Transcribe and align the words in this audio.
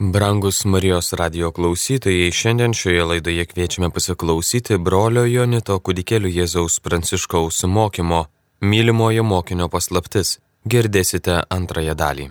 Brangus 0.00 0.64
Marijos 0.64 1.12
radio 1.12 1.50
klausytojai, 1.50 2.30
šiandien 2.30 2.72
šioje 2.72 3.04
laidoje 3.04 3.44
kviečiame 3.50 3.88
pasiklausyti 3.90 4.76
brolio 4.78 5.24
Jonito 5.26 5.74
kudikėlių 5.82 6.28
Jėzaus 6.36 6.76
Pranciškaus 6.84 7.64
mokymo 7.66 8.20
Mylimojo 8.62 9.24
mokinio 9.26 9.66
paslaptis. 9.68 10.36
Girdėsite 10.70 11.40
antrąją 11.50 11.96
dalį. 11.98 12.26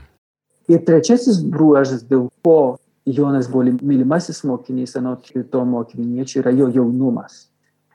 Ir 0.72 0.80
trečiasis 0.88 1.42
bruožas, 1.44 2.06
dėl 2.08 2.30
ko 2.40 2.78
Jonas 3.04 3.50
buvo 3.52 3.66
mylimasis 3.82 4.46
mokinys, 4.48 4.96
anot 4.96 5.28
kito 5.28 5.66
mokiniečio, 5.68 6.40
yra 6.46 6.54
jo 6.56 6.70
jaunumas. 6.72 7.50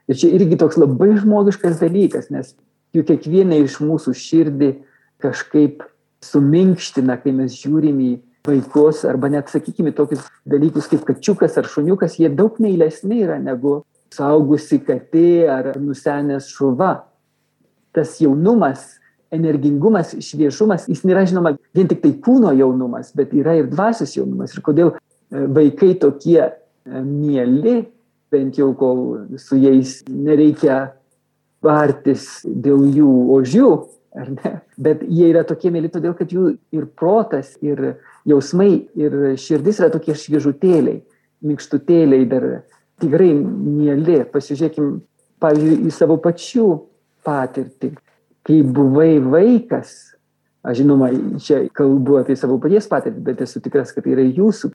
Ir 0.04 0.20
čia 0.20 0.34
irgi 0.36 0.58
toks 0.60 0.76
labai 0.76 1.14
žmogiškas 1.16 1.80
dalykas, 1.80 2.28
nes 2.28 2.52
juk 2.92 3.08
kiekvieną 3.08 3.62
iš 3.64 3.78
mūsų 3.80 4.12
širdį 4.20 4.70
kažkaip 5.24 5.80
suminkština, 6.28 7.16
kai 7.24 7.32
mes 7.40 7.56
žiūrim 7.56 8.04
į 8.04 8.10
vaikus 8.46 9.04
arba 9.04 9.28
net 9.28 9.48
sakykime 9.48 9.92
tokius 9.94 10.26
dalykus 10.48 10.88
kaip 10.90 11.04
kačiukas 11.06 11.58
ar 11.58 11.68
šuniukas, 11.70 12.18
jie 12.18 12.30
daug 12.32 12.58
meilesni 12.62 13.22
yra 13.22 13.38
negu 13.42 13.82
saugusi 14.12 14.80
katė 14.82 15.46
ar 15.50 15.72
nusenęs 15.80 16.50
šuva. 16.52 16.92
Tas 17.92 18.16
jaunumas, 18.20 18.98
energingumas, 19.32 20.14
šviešumas, 20.24 20.88
jis 20.88 21.04
nėra 21.08 21.24
žinoma 21.28 21.54
vien 21.76 21.88
tik 21.88 22.02
tai 22.02 22.12
kūno 22.24 22.52
jaunumas, 22.56 23.12
bet 23.16 23.32
yra 23.36 23.56
ir 23.60 23.68
dvasios 23.72 24.16
jaunumas. 24.16 24.56
Ir 24.56 24.64
kodėl 24.64 24.92
e, 24.92 25.44
vaikai 25.56 25.94
tokie 26.00 26.40
e, 26.42 26.52
mieli, 27.04 27.82
bent 28.32 28.58
jau 28.60 28.70
kol 28.76 29.02
su 29.40 29.60
jais 29.60 30.00
nereikia 30.08 30.94
vartis 31.62 32.42
dėl 32.44 32.86
jų 32.96 33.12
ožių, 33.36 33.72
ar 34.16 34.30
ne? 34.30 34.52
Bet 34.76 35.02
jie 35.08 35.30
yra 35.30 35.44
tokie 35.48 35.72
mėly 35.72 35.90
todėl, 35.92 36.14
kad 36.18 36.32
jų 36.32 36.56
ir 36.74 36.86
protas, 36.98 37.54
ir 37.64 37.96
jausmai, 38.28 38.86
ir 38.98 39.16
širdis 39.40 39.80
yra 39.80 39.90
tokie 39.92 40.16
šviežutėliai, 40.18 41.02
minkštutėliai 41.46 42.28
dar 42.30 42.48
tikrai 43.02 43.32
mėly. 43.34 44.22
Pasižiūrėkim, 44.32 44.94
pavyzdžiui, 45.42 45.80
į 45.88 45.94
savo 45.96 46.18
pačių 46.22 46.68
patirtį. 47.26 47.92
Kai 48.42 48.58
buvai 48.66 49.16
vaikas, 49.22 49.92
aš 50.66 50.80
žinoma, 50.82 51.12
čia 51.42 51.64
kalbu 51.74 52.18
apie 52.20 52.36
savo 52.38 52.58
paties 52.62 52.88
patirtį, 52.90 53.22
bet 53.26 53.44
esu 53.46 53.62
tikras, 53.62 53.94
kad 53.94 54.06
tai 54.06 54.16
yra 54.16 54.26
jūsų. 54.26 54.72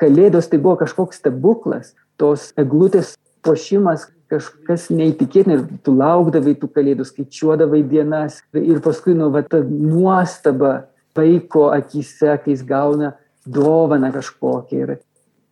Kalėdos 0.00 0.48
tai 0.50 0.58
buvo 0.58 0.74
kažkoks 0.80 1.20
stebuklas, 1.22 1.92
tos 2.18 2.50
eglutės 2.58 3.14
pošimas 3.46 4.08
kažkas 4.34 4.88
neįtikėtina 4.94 5.58
ir 5.58 5.64
tu 5.86 5.94
laukdavai 5.94 6.56
tų 6.58 6.70
kalėdų, 6.74 7.06
skaičiuodavai 7.08 7.82
dienas 7.88 8.40
ir 8.58 8.82
paskui, 8.84 9.14
nu, 9.18 9.30
va, 9.34 9.44
ta 9.46 9.62
nuostaba 9.64 10.88
vaiko 11.14 11.68
akise, 11.74 12.36
kai 12.42 12.54
jis 12.54 12.64
gauna 12.66 13.14
dovaną 13.46 14.10
kažkokią. 14.14 14.80
Ir 14.82 14.96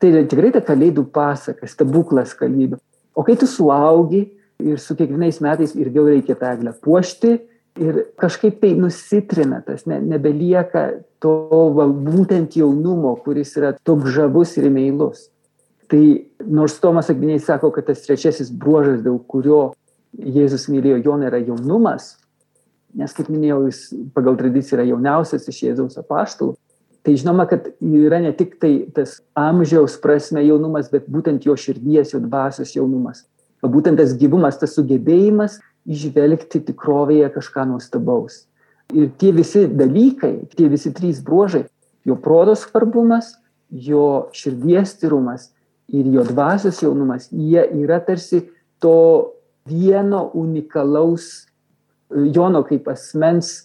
tai 0.03 0.25
tikrai 0.27 0.53
ta 0.55 0.62
kalėdų 0.64 1.06
pasaka, 1.14 1.69
stebuklas 1.70 2.34
kalėdų. 2.38 2.80
O 3.14 3.25
kai 3.27 3.36
tu 3.38 3.47
suaugi 3.47 4.25
ir 4.62 4.80
su 4.80 4.97
kiekvienais 4.98 5.41
metais 5.44 5.75
vėl 5.77 6.08
reikia 6.14 6.36
tą 6.38 6.53
eglę 6.56 6.72
puošti 6.83 7.33
ir 7.80 7.98
kažkaip 8.20 8.60
tai 8.60 8.75
nusitrina 8.77 9.62
tas, 9.64 9.86
ne, 9.86 10.00
nebelieka 10.00 11.03
to 11.22 11.34
va, 11.77 11.86
būtent 11.88 12.56
jaunumo, 12.58 13.14
kuris 13.25 13.55
yra 13.60 13.72
toks 13.84 14.12
žavus 14.16 14.56
ir 14.60 14.69
meilus. 14.72 15.28
Tai 15.92 16.24
nors 16.48 16.78
Tomas 16.80 17.10
Akviniai 17.12 17.40
sako, 17.42 17.68
kad 17.70 17.84
tas 17.90 18.00
trečiasis 18.06 18.48
bruožas, 18.48 19.02
dėl 19.04 19.18
kurio 19.28 19.74
Jėzus 20.16 20.64
mylėjo 20.72 21.02
Joną, 21.04 21.28
yra 21.28 21.40
jaunumas, 21.42 22.14
nes, 22.96 23.12
kaip 23.12 23.28
minėjau, 23.32 23.58
jis 23.68 23.80
pagal 24.16 24.38
tradiciją 24.40 24.78
yra 24.78 24.86
jauniausias 24.88 25.44
iš 25.52 25.60
Jėzaus 25.66 26.00
apaštalų, 26.00 26.54
tai 27.04 27.16
žinoma, 27.20 27.44
kad 27.50 27.68
yra 27.84 28.22
ne 28.24 28.32
tik 28.36 28.56
tai 28.62 28.72
tas 28.96 29.18
amžiaus 29.36 29.98
prasme 30.00 30.40
jaunumas, 30.46 30.88
bet 30.92 31.12
būtent 31.12 31.44
jo 31.44 31.58
širdies, 31.60 32.16
jo 32.16 32.22
dvasios 32.24 32.72
jaunumas. 32.76 33.26
O 33.60 33.68
būtent 33.68 34.00
tas 34.00 34.16
gyvumas, 34.16 34.56
tas 34.60 34.72
sugebėjimas 34.78 35.60
išvelgti 35.84 36.64
tikrovėje 36.72 37.28
kažką 37.36 37.69
nuostabaus. 37.69 38.47
Ir 38.97 39.12
tie 39.20 39.36
visi 39.36 39.66
dalykai, 39.69 40.38
tie 40.56 40.72
visi 40.72 40.92
trys 40.97 41.20
bruožai- 41.20 41.66
jo 42.08 42.16
protos 42.16 42.64
svarbumas, 42.64 43.34
jo 43.70 44.28
širdies 44.32 44.97
tyrumas 45.00 45.50
ir 45.92 46.08
jo 46.12 46.25
dvasios 46.25 46.80
jaunumas, 46.82 47.28
jie 47.32 47.62
yra 47.82 48.00
tarsi 48.00 48.47
to 48.80 49.32
vieno 49.69 50.30
unikalaus 50.34 51.47
Jono 52.12 52.60
kaip 52.69 52.88
asmens 52.92 53.62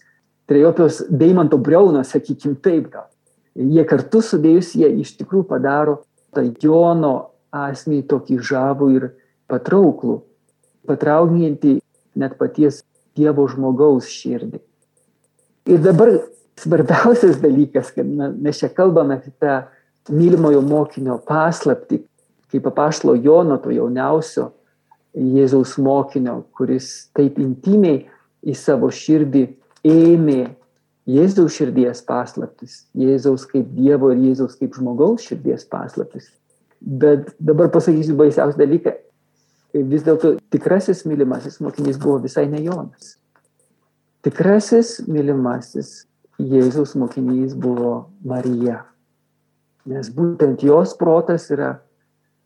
trejopios 0.48 1.02
Deimanto 1.10 1.58
Briauno, 1.60 2.04
sakykim 2.08 2.56
taip 2.64 2.86
gal. 2.94 3.10
Jie 3.58 3.84
kartu 3.90 4.22
sudėjus, 4.24 4.72
jie 4.80 4.88
iš 5.02 5.18
tikrųjų 5.20 5.48
padaro 5.50 5.98
tą 6.36 6.46
Jono 6.64 7.34
asmenį 7.52 8.06
tokį 8.08 8.38
žavų 8.48 8.90
ir 8.96 9.10
patrauklų, 9.52 10.22
patraukiantį 10.88 11.78
net 12.16 12.38
paties 12.40 12.84
Dievo 13.18 13.48
žmogaus 13.50 14.08
širdį. 14.14 14.62
Ir 15.68 15.82
dabar 15.84 16.14
svarbiausias 16.60 17.42
dalykas, 17.42 17.90
kad 17.96 18.08
mes 18.08 18.62
čia 18.62 18.70
kalbame 18.72 19.18
apie 19.18 19.34
tą 19.42 19.64
mylimojo 20.14 20.62
mokinio 20.64 21.18
paslapti, 21.26 22.04
kaip 22.52 22.68
apaštalo 22.70 23.16
Jono, 23.16 23.58
to 23.62 23.74
jauniausio 23.76 24.52
Jėzaus 25.18 25.78
mokinio, 25.82 26.44
kuris 26.54 27.10
taip 27.18 27.40
intimiai 27.42 28.04
į 28.46 28.54
savo 28.58 28.92
širdį 28.94 29.44
ėmė 29.88 30.42
Jėzaus 31.08 31.56
širdies 31.56 32.02
paslaptis, 32.04 32.82
Jėzaus 32.98 33.46
kaip 33.48 33.70
Dievo 33.78 34.12
ir 34.12 34.20
Jėzaus 34.26 34.58
kaip 34.60 34.76
žmogaus 34.76 35.24
širdies 35.30 35.64
paslaptis. 35.72 36.28
Bet 36.82 37.32
dabar 37.40 37.72
pasakysiu 37.74 38.18
baisiausią 38.20 38.60
dalyką. 38.60 38.94
Vis 39.88 40.04
dėlto 40.04 40.36
tikrasis 40.54 41.06
mylimasis 41.08 41.62
mokinys 41.64 41.98
buvo 42.02 42.20
visai 42.24 42.46
ne 42.52 42.60
Jonas. 42.66 43.16
Tikrasis 44.26 44.98
mylimasis 45.08 46.04
Jėzaus 46.38 46.94
mokinys 47.00 47.56
buvo 47.58 48.10
Marija. 48.28 48.84
Nes 49.88 50.12
būtent 50.12 50.62
jos 50.68 50.94
protas 51.00 51.48
yra 51.56 51.78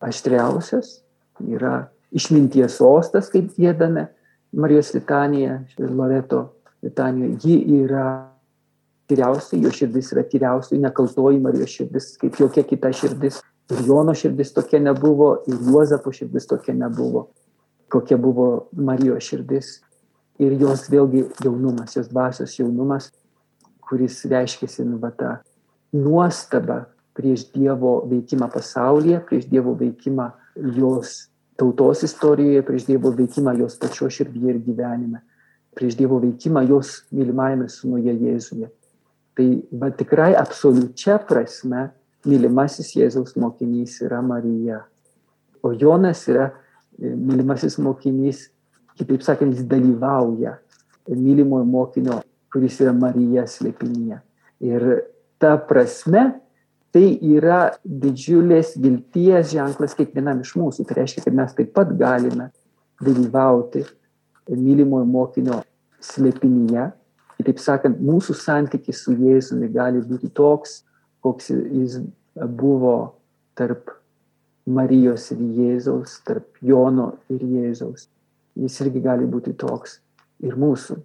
aštriausias, 0.01 0.99
yra 1.41 1.89
išminties 2.11 2.77
sostas, 2.79 3.29
kaip 3.31 3.53
gėdame 3.57 4.09
Marijos 4.51 4.91
litanija 4.93 5.61
Loreto 5.79 6.41
litanijoje. 6.83 7.37
Ji 7.43 7.83
yra 7.83 8.05
tyriausia, 9.11 9.59
jo 9.59 9.71
širdis 9.71 10.11
yra 10.15 10.23
tyriausia, 10.27 10.79
nekaltoji 10.81 11.39
Marijos 11.43 11.75
širdis, 11.77 12.11
kaip 12.21 12.39
jokia 12.39 12.63
kita 12.67 12.91
širdis. 12.95 13.41
Ir 13.71 13.85
Jono 13.87 14.11
širdis 14.17 14.51
tokia 14.51 14.81
nebuvo, 14.83 15.29
ir 15.47 15.55
Juozapo 15.67 16.11
širdis 16.11 16.49
tokia 16.49 16.75
nebuvo, 16.75 17.29
kokia 17.91 18.17
buvo 18.19 18.67
Marijos 18.75 19.29
širdis. 19.29 19.77
Ir 20.41 20.57
jos 20.59 20.87
vėlgi 20.89 21.27
jaunumas, 21.45 21.95
jos 21.95 22.09
dvasios 22.09 22.57
jaunumas, 22.57 23.11
kuris 23.85 24.23
reiškia 24.25 24.67
nu, 24.87 24.97
tą 25.15 25.37
nuostabą, 25.93 26.85
prieš 27.17 27.49
Dievo 27.53 28.01
veikimą 28.09 28.47
pasaulyje, 28.53 29.21
prieš 29.27 29.47
Dievo 29.51 29.73
veikimą 29.79 30.29
jos 30.77 31.27
tautos 31.59 32.03
istorijoje, 32.07 32.63
prieš 32.67 32.87
Dievo 32.89 33.11
veikimą 33.15 33.55
jos 33.59 33.77
pačio 33.81 34.09
širdyje 34.09 34.55
ir 34.55 34.61
gyvenime, 34.65 35.21
prieš 35.75 35.97
Dievo 35.99 36.21
veikimą 36.23 36.63
jos 36.69 37.01
mylimajame 37.11 37.69
sunuje 37.69 38.15
Jėzuje. 38.15 38.71
Tai 39.37 39.47
va 39.79 39.91
tikrai 39.95 40.33
absoliučia 40.35 41.19
prasme 41.27 41.89
mylimasis 42.27 42.95
Jėzaus 42.97 43.37
mokinys 43.39 44.01
yra 44.05 44.21
Marija. 44.21 44.81
O 45.63 45.71
Jonas 45.73 46.25
yra 46.29 46.49
e, 46.49 47.13
mylimasis 47.15 47.77
mokinys, 47.81 48.49
kitaip 48.99 49.23
sakant, 49.25 49.55
jis 49.55 49.65
dalyvauja 49.69 50.57
mylimojo 51.09 51.65
mokinio, 51.65 52.19
kuris 52.51 52.79
yra 52.83 52.93
Marija 52.93 53.45
slėpinyje. 53.49 54.19
Ir 54.61 54.85
ta 55.41 55.55
prasme 55.57 56.27
tai 56.95 57.05
yra 57.23 57.71
didžiulės 57.83 58.75
vilties 58.81 59.53
ženklas 59.53 59.95
kiekvienam 59.97 60.41
iš 60.43 60.55
mūsų. 60.59 60.85
Tai 60.87 60.97
reiškia, 60.99 61.23
kad 61.25 61.37
mes 61.37 61.55
taip 61.57 61.71
pat 61.75 61.93
galime 61.99 62.49
dalyvauti 63.01 63.85
mylimojo 64.51 65.07
mokinio 65.07 65.61
slėpinyje. 66.03 66.89
Kitaip 67.41 67.61
sakant, 67.61 68.01
mūsų 68.03 68.35
santykis 68.37 69.01
su 69.05 69.15
Jėzumi 69.17 69.71
gali 69.73 70.03
būti 70.05 70.29
toks, 70.37 70.81
koks 71.25 71.49
jis 71.53 72.01
buvo 72.35 73.15
tarp 73.57 73.95
Marijos 74.69 75.31
ir 75.33 75.39
Jėzaus, 75.57 76.19
tarp 76.27 76.59
Jono 76.61 77.15
ir 77.33 77.41
Jėzaus. 77.41 78.07
Jis 78.59 78.77
irgi 78.83 79.01
gali 79.01 79.25
būti 79.25 79.55
toks 79.57 79.99
ir 80.43 80.57
mūsų. 80.59 80.99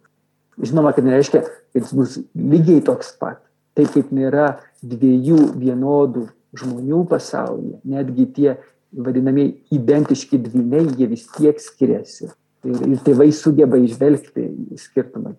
Žinoma, 0.60 0.92
kad 0.96 1.06
nereiškia, 1.06 1.42
kad 1.46 1.80
jis 1.80 1.94
bus 1.96 2.18
lygiai 2.36 2.82
toks 2.84 3.14
pat. 3.20 3.40
Taip 3.76 3.93
kaip 3.93 4.12
nėra 4.17 4.56
dviejų 4.81 5.52
vienodų 5.61 6.26
žmonių 6.56 7.02
pasaulyje, 7.11 7.81
netgi 7.84 8.26
tie 8.37 8.55
vadinamieji 8.96 9.56
identiški 9.76 10.38
dvyniai, 10.40 10.88
jie 10.96 11.08
vis 11.11 11.26
tiek 11.34 11.61
skiriasi. 11.61 12.31
Ir, 12.67 12.78
ir 12.88 13.02
tėvai 13.05 13.28
sugeba 13.37 13.78
išvelgti 13.78 14.49
skirtumą. 14.81 15.37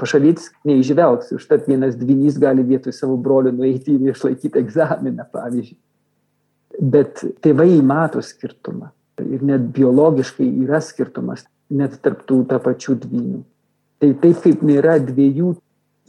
pašalytis 0.00 0.48
neižvelgs. 0.64 1.32
Užtat 1.36 1.66
vienas 1.68 1.96
dvinys 1.98 2.38
gali 2.40 2.62
vietoj 2.64 2.94
savo 2.96 3.18
brolio 3.20 3.52
nueiti 3.52 3.98
ir 3.98 4.14
išlaikyti 4.14 4.62
egzaminą, 4.62 5.26
pavyzdžiui. 5.32 5.76
Bet 6.80 7.20
tėvai 7.44 7.82
mato 7.84 8.22
skirtumą. 8.24 8.92
Ir 9.20 9.42
net 9.44 9.66
biologiškai 9.76 10.46
yra 10.64 10.80
skirtumas, 10.80 11.44
net 11.68 11.98
tarptų 12.00 12.46
tą 12.48 12.56
pačių 12.64 12.96
dvynių. 13.02 13.42
Tai 14.00 14.14
taip 14.22 14.40
kaip 14.46 14.62
nėra 14.64 14.96
dviejų 15.04 15.58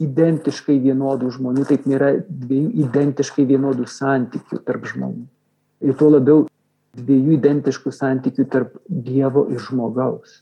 identiškai 0.06 0.78
vienodų 0.82 1.30
žmonių, 1.36 1.66
taip 1.68 1.86
nėra 1.90 2.14
dviejų 2.26 2.72
identiškai 2.86 3.44
vienodų 3.48 3.86
santykių 3.90 4.62
tarp 4.66 4.88
žmonių. 4.90 5.26
Ir 5.82 5.98
tuo 5.98 6.10
labiau 6.12 6.46
dviejų 6.96 7.36
identiškų 7.38 7.92
santykių 7.94 8.46
tarp 8.52 8.74
Dievo 8.86 9.46
ir 9.52 9.62
žmogaus. 9.62 10.40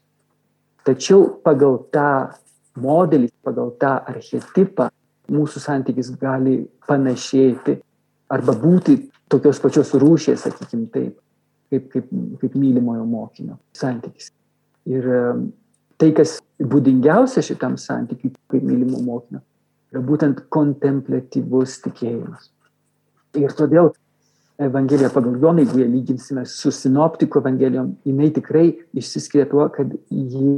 Tačiau 0.87 1.29
pagal 1.45 1.79
tą 1.95 2.33
modelį, 2.81 3.31
pagal 3.45 3.73
tą 3.81 3.99
archetipą 4.11 4.89
mūsų 5.31 5.63
santykis 5.63 6.11
gali 6.19 6.65
panašėti 6.89 7.77
arba 8.31 8.55
būti 8.59 8.97
tokios 9.31 9.61
pačios 9.63 9.93
rūšės, 9.95 10.43
sakykim 10.47 10.87
taip, 10.91 11.19
kaip, 11.71 11.87
kaip, 11.93 12.11
kaip 12.41 12.56
mylimojo 12.59 13.06
mokinio 13.06 13.59
santykis. 13.77 14.33
Ir 14.91 15.06
tai, 16.01 16.11
kas 16.17 16.39
būdingiausia 16.59 17.45
šitam 17.45 17.77
santykiui, 17.81 18.33
kaip 18.51 18.65
mylimo 18.65 19.03
mokinio, 19.05 19.43
yra 19.91 20.03
būtent 20.07 20.45
kontemplatyvus 20.53 21.81
tikėjimas. 21.87 22.51
Ir 23.39 23.55
todėl 23.55 23.93
Evangelija 24.61 25.09
pagal 25.09 25.39
Joną, 25.41 25.63
jeigu 25.65 25.81
ją 25.81 25.87
lyginsime 25.89 26.43
su 26.45 26.73
sinoptikų 26.75 27.41
evangelijom, 27.41 27.95
jinai 28.05 28.29
tikrai 28.37 28.67
išsiskiria 28.93 29.47
tuo, 29.49 29.65
kad 29.73 29.95
ji 30.11 30.51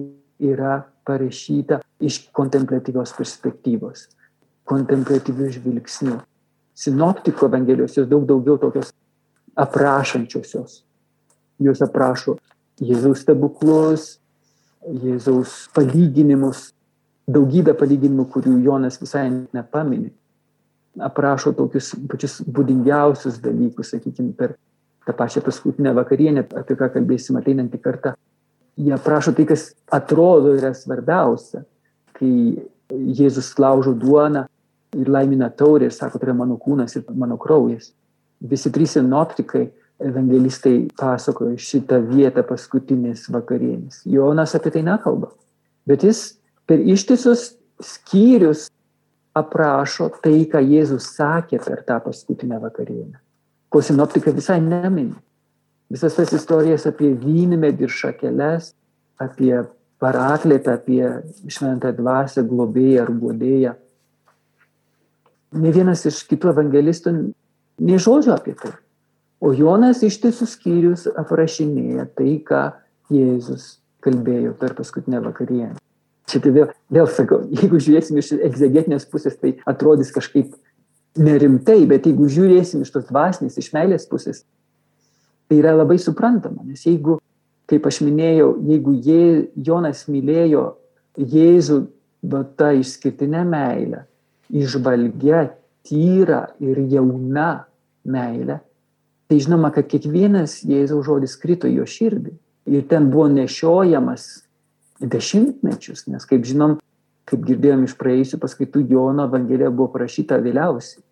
yra 0.43 0.81
parašyta 1.07 1.79
iš 2.03 2.19
kontemplatyvios 2.35 3.13
perspektyvos, 3.15 4.09
kontemplatyvių 4.67 5.53
žvilgsnių. 5.55 6.17
Sinoptikų 6.75 7.47
evangelijos 7.47 7.95
jos 8.01 8.09
daug 8.11 8.27
daugiau 8.27 8.59
tokios 8.59 8.91
aprašančiosios. 9.55 10.81
Jos 11.63 11.83
aprašo 11.85 12.39
Jėzaus 12.83 13.23
stebuklus, 13.23 14.17
Jėzaus 14.83 15.69
palyginimus, 15.77 16.73
daugybę 17.31 17.75
palyginimų, 17.79 18.27
kurių 18.33 18.59
Jonas 18.65 18.99
visai 19.01 19.29
nepaminė 19.31 20.11
aprašo 21.01 21.53
tokius 21.57 21.93
pačius 22.09 22.41
būdingiausius 22.45 23.41
dalykus, 23.43 23.93
sakykime, 23.95 24.33
per 24.37 24.57
tą 25.07 25.15
pačią 25.17 25.43
paskutinę 25.45 25.95
vakarienę, 25.97 26.45
apie 26.59 26.77
ką 26.79 26.91
kalbėsim 26.93 27.39
ateinantį 27.41 27.81
kartą. 27.83 28.15
Jie 28.77 28.93
aprašo 28.95 29.33
tai, 29.37 29.47
kas 29.49 29.71
atrodo 29.93 30.55
yra 30.57 30.73
svarbiausia, 30.77 31.65
kai 32.19 32.33
Jėzus 32.93 33.55
laužo 33.57 33.95
duoną 33.97 34.45
ir 34.99 35.09
laimina 35.09 35.49
taurę 35.49 35.89
ir 35.89 35.95
sako, 35.97 36.19
tai 36.21 36.29
yra 36.29 36.37
mano 36.37 36.59
kūnas 36.61 36.99
ir 36.99 37.07
mano 37.09 37.39
kraujas. 37.41 37.93
Visi 38.41 38.73
trys 38.73 38.99
sinoptikai, 38.99 39.71
evangelistai 40.03 40.91
pasakojo 40.99 41.57
šitą 41.57 42.03
vietą 42.05 42.45
paskutinės 42.45 43.29
vakarienės. 43.33 44.03
Jonas 44.05 44.53
apie 44.59 44.75
tai 44.75 44.83
nekalba. 44.85 45.31
Bet 45.89 46.05
jis 46.05 46.35
per 46.67 46.81
ištisus 46.81 47.53
skyrius 47.83 48.69
aprašo 49.37 50.11
tai, 50.23 50.45
ką 50.49 50.61
Jėzus 50.61 51.09
sakė 51.17 51.61
per 51.65 51.83
tą 51.89 51.99
paskutinę 52.05 52.61
vakarienę. 52.63 53.21
Ko 53.73 53.81
sinoptikai 53.81 54.35
visai 54.37 54.61
nemini. 54.61 55.15
Visas 55.93 56.17
tas 56.17 56.33
istorijas 56.33 56.87
apie 56.89 57.13
vynmedį 57.21 57.87
ir 57.87 57.93
šakeles, 57.93 58.73
apie 59.21 59.55
paraklėtą, 60.03 60.77
apie 60.79 61.05
šventą 61.53 61.93
dvasę, 61.97 62.45
globėją 62.49 63.07
ar 63.07 63.13
guodėją. 63.23 63.75
Ne 65.63 65.73
vienas 65.73 66.07
iš 66.09 66.23
kitų 66.31 66.53
evangelistų 66.55 67.13
nei 67.85 68.01
žodžio 68.01 68.35
apie 68.37 68.57
tai. 68.59 68.73
O 69.43 69.53
Jonas 69.57 70.05
ištisus 70.07 70.55
skyrius 70.57 71.09
aprašinėja 71.19 72.07
tai, 72.17 72.39
ką 72.47 72.65
Jėzus 73.13 73.77
kalbėjo 74.03 74.55
per 74.59 74.77
paskutinę 74.79 75.21
vakarienę. 75.25 75.77
Čia 76.31 76.41
tai 76.43 76.53
vėl, 76.55 76.69
vėl 76.93 77.09
sakau, 77.11 77.43
jeigu 77.59 77.81
žiūrėsim 77.83 78.21
iš 78.21 78.35
egzegetinės 78.39 79.09
pusės, 79.11 79.39
tai 79.41 79.57
atrodys 79.69 80.13
kažkaip 80.15 80.53
nerimtai, 81.19 81.83
bet 81.89 82.07
jeigu 82.09 82.29
žiūrėsim 82.31 82.85
iš 82.85 82.93
tos 82.95 83.09
dvasinės, 83.11 83.59
iš 83.61 83.73
meilės 83.75 84.07
pusės, 84.09 84.45
tai 85.49 85.59
yra 85.61 85.75
labai 85.77 85.99
suprantama, 86.01 86.65
nes 86.65 86.87
jeigu, 86.87 87.19
kaip 87.69 87.89
aš 87.89 88.01
minėjau, 88.07 88.55
jeigu 88.69 88.95
jė, 89.05 89.25
Jonas 89.67 90.07
mylėjo 90.09 90.71
Jėzų 91.13 91.83
duota 92.25 92.71
išskirtinę 92.73 93.43
meilę, 93.45 94.07
išvalgia, 94.49 95.51
tyra 95.85 96.47
ir 96.63 96.79
jauna 96.89 97.67
meilė, 98.09 98.63
tai 99.29 99.41
žinoma, 99.43 99.73
kad 99.75 99.91
kiekvienas 99.91 100.63
Jėzaus 100.65 101.05
žodis 101.09 101.37
krito 101.41 101.69
jo 101.69 101.85
širdį. 101.89 102.33
Ir 102.73 102.85
ten 102.89 103.09
buvo 103.11 103.27
nešiojamas 103.33 104.45
dešimtmečius, 105.03 106.07
nes 106.11 106.27
kaip 106.29 106.45
žinom, 106.47 106.77
kaip 107.29 107.45
girdėjom 107.47 107.87
iš 107.87 107.97
praėjusių 108.01 108.39
paskaitų, 108.43 108.85
Jono 108.91 109.27
Evangelija 109.29 109.71
buvo 109.71 109.93
parašyta 109.95 110.41
vėliausiai, 110.43 111.03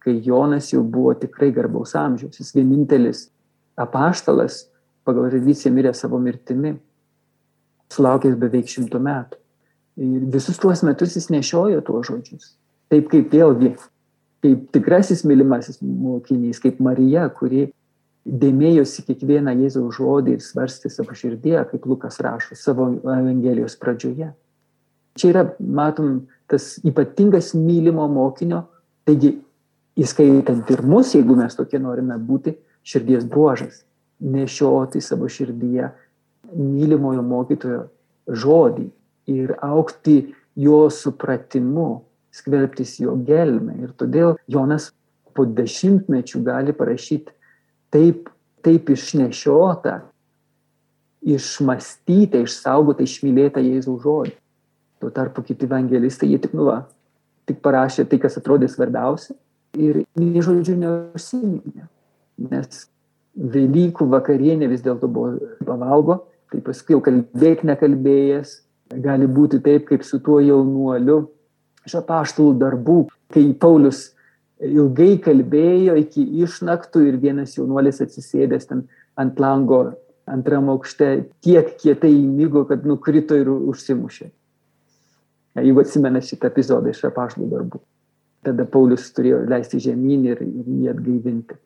kai 0.00 0.16
Jonas 0.24 0.70
jau 0.72 0.82
buvo 0.82 1.12
tikrai 1.18 1.50
garbaus 1.54 1.94
amžiaus, 1.98 2.38
jis 2.40 2.54
vienintelis 2.56 3.26
apaštalas 3.80 4.64
pagal 5.04 5.28
tradiciją 5.30 5.72
mirė 5.74 5.92
savo 5.96 6.20
mirtimi, 6.22 6.76
sulaukęs 7.92 8.38
beveik 8.40 8.70
šimtų 8.70 9.00
metų. 9.02 9.38
Ir 10.00 10.26
visus 10.32 10.60
tuos 10.60 10.84
metus 10.86 11.16
jis 11.18 11.28
nešiojo 11.32 11.82
tuos 11.84 12.08
žodžius. 12.08 12.54
Taip 12.90 13.10
kaip 13.10 13.32
vėlgi, 13.34 13.74
kaip 14.44 14.70
tikrasis 14.74 15.24
mylimasis 15.28 15.80
mokinys, 15.82 16.60
kaip 16.62 16.80
Marija, 16.80 17.26
kuri 17.36 17.68
dėmėjosi 18.26 19.04
kiekvieną 19.08 19.54
Jėzaus 19.64 19.96
žodį 19.96 20.36
ir 20.36 20.44
svarstė 20.44 20.90
savo 20.92 21.16
širdėje, 21.16 21.64
kaip 21.72 21.86
Lukas 21.88 22.20
rašo 22.20 22.56
savo 22.58 22.90
Evangelijos 23.00 23.76
pradžioje. 23.80 24.32
Čia 25.18 25.30
yra, 25.32 25.44
matom, 25.58 26.26
tas 26.50 26.76
ypatingas 26.86 27.54
mylimo 27.56 28.06
mokinio, 28.12 28.64
taigi 29.08 29.38
įskaitant 30.00 30.68
ir 30.70 30.84
mus, 30.86 31.14
jeigu 31.16 31.36
mes 31.38 31.56
tokie 31.56 31.80
norime 31.82 32.18
būti, 32.18 32.54
širdies 32.84 33.26
bruožas- 33.28 33.84
nešioti 34.36 35.00
savo 35.00 35.28
širdyje 35.28 35.90
mylimojo 36.56 37.22
mokytojo 37.22 37.88
žodį 38.28 38.90
ir 39.26 39.54
aukti 39.62 40.34
jo 40.56 40.88
supratimu, 40.90 42.02
skverbtis 42.32 42.98
jo 43.00 43.16
gelmę. 43.16 43.82
Ir 43.82 43.92
todėl 43.98 44.36
Jonas 44.48 44.92
po 45.34 45.44
dešimtmečių 45.44 46.42
gali 46.44 46.72
parašyti 46.72 47.32
taip, 47.94 48.30
taip 48.64 48.90
išnešiota, 48.94 50.00
išmastyta, 51.20 52.44
išsaugota, 52.46 53.04
išmylėta 53.04 53.62
Jėzaus 53.64 54.00
žodį. 54.04 54.34
Tuo 55.00 55.10
tarpu 55.14 55.44
kiti 55.44 55.68
evangelistai, 55.68 56.28
jie 56.28 56.40
tik 56.40 56.54
nuva, 56.56 56.82
tik 57.48 57.60
parašė 57.64 58.06
tai, 58.08 58.20
kas 58.20 58.36
atrodė 58.40 58.68
svarbiausia 58.68 59.36
ir 59.78 60.02
nei 60.18 60.42
žodžiu 60.44 60.76
neužsiminė. 60.80 61.86
Nes 62.50 62.86
Velykų 63.40 64.08
vakarienė 64.10 64.66
vis 64.68 64.82
dėlto 64.82 65.08
buvo 65.08 65.36
pavalgo, 65.64 66.16
tai 66.50 66.58
paskui 66.64 66.96
jau 66.96 67.02
kalbėk 67.04 67.62
nekalbėjęs, 67.68 68.56
gali 68.98 69.28
būti 69.30 69.60
taip, 69.62 69.86
kaip 69.88 70.02
su 70.04 70.18
tuo 70.18 70.40
jaunuoliu 70.42 71.22
iš 71.86 71.94
apaštalų 72.00 72.56
darbų, 72.60 72.98
kai 73.32 73.44
Paulius 73.54 74.10
ilgai 74.60 75.14
kalbėjo 75.24 75.96
iki 76.00 76.24
išnaktų 76.44 77.06
ir 77.08 77.20
vienas 77.22 77.56
jaunuolis 77.56 78.02
atsisėdęs 78.04 78.68
ten 78.68 78.84
ant 79.20 79.40
lango 79.40 79.82
antram 80.30 80.68
aukšte 80.70 81.08
tiek 81.42 81.72
kietai 81.80 82.12
įmygo, 82.12 82.66
kad 82.68 82.84
nukrito 82.86 83.38
ir 83.38 83.50
užsimušė. 83.50 84.28
Jeigu 85.60 85.82
atsimena 85.82 86.22
šitą 86.22 86.50
epizodą 86.52 86.92
iš 86.92 87.02
apaštų 87.08 87.48
darbų. 87.50 87.80
Tada 88.46 88.64
Paulius 88.64 89.08
turėjo 89.16 89.42
leisti 89.50 89.80
žemyn 89.82 90.28
ir 90.30 90.44
jį 90.44 90.92
atgaivinti. 90.92 91.56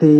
Tai 0.00 0.14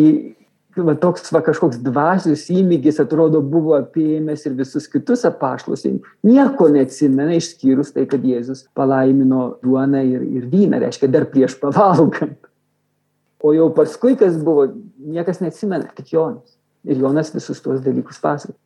va, 0.77 0.95
toks 0.99 1.33
va, 1.35 1.41
kažkoks 1.45 1.81
dvasius 1.83 2.47
įmygis 2.53 3.01
atrodo 3.03 3.41
buvo 3.43 3.75
apėmęs 3.79 4.47
ir 4.47 4.55
visus 4.59 4.87
kitus 4.91 5.25
apaštlus. 5.29 5.87
Nieko 6.27 6.69
neatsimena 6.73 7.35
išskyrus 7.39 7.95
tai, 7.97 8.07
kad 8.11 8.25
Jėzus 8.27 8.67
palaimino 8.77 9.57
duoną 9.65 10.03
ir, 10.07 10.23
ir 10.23 10.47
vyną, 10.53 10.81
reiškia 10.85 11.11
dar 11.11 11.27
prieš 11.33 11.59
pavalgant. 11.63 12.39
O 13.41 13.55
jau 13.57 13.71
paskui, 13.73 14.17
kas 14.21 14.37
buvo, 14.37 14.69
niekas 15.01 15.41
neatsimena, 15.41 15.89
tik 15.97 16.13
Jonas. 16.13 16.59
Ir 16.85 17.01
Jonas 17.01 17.33
visus 17.35 17.61
tuos 17.65 17.81
dalykus 17.85 18.21
pasako. 18.21 18.57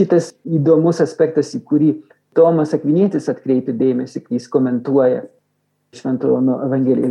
Kitas 0.00 0.30
įdomus 0.48 1.00
aspektas, 1.04 1.52
į 1.56 1.62
kurį 1.68 1.90
Tomas 2.36 2.72
Akvinėtis 2.76 3.28
atkreipia 3.32 3.74
dėmesį, 3.76 4.22
kai 4.24 4.38
jis 4.38 4.46
komentuoja 4.52 5.24
Šventojo 5.96 6.60
Evangeliją. 6.66 7.10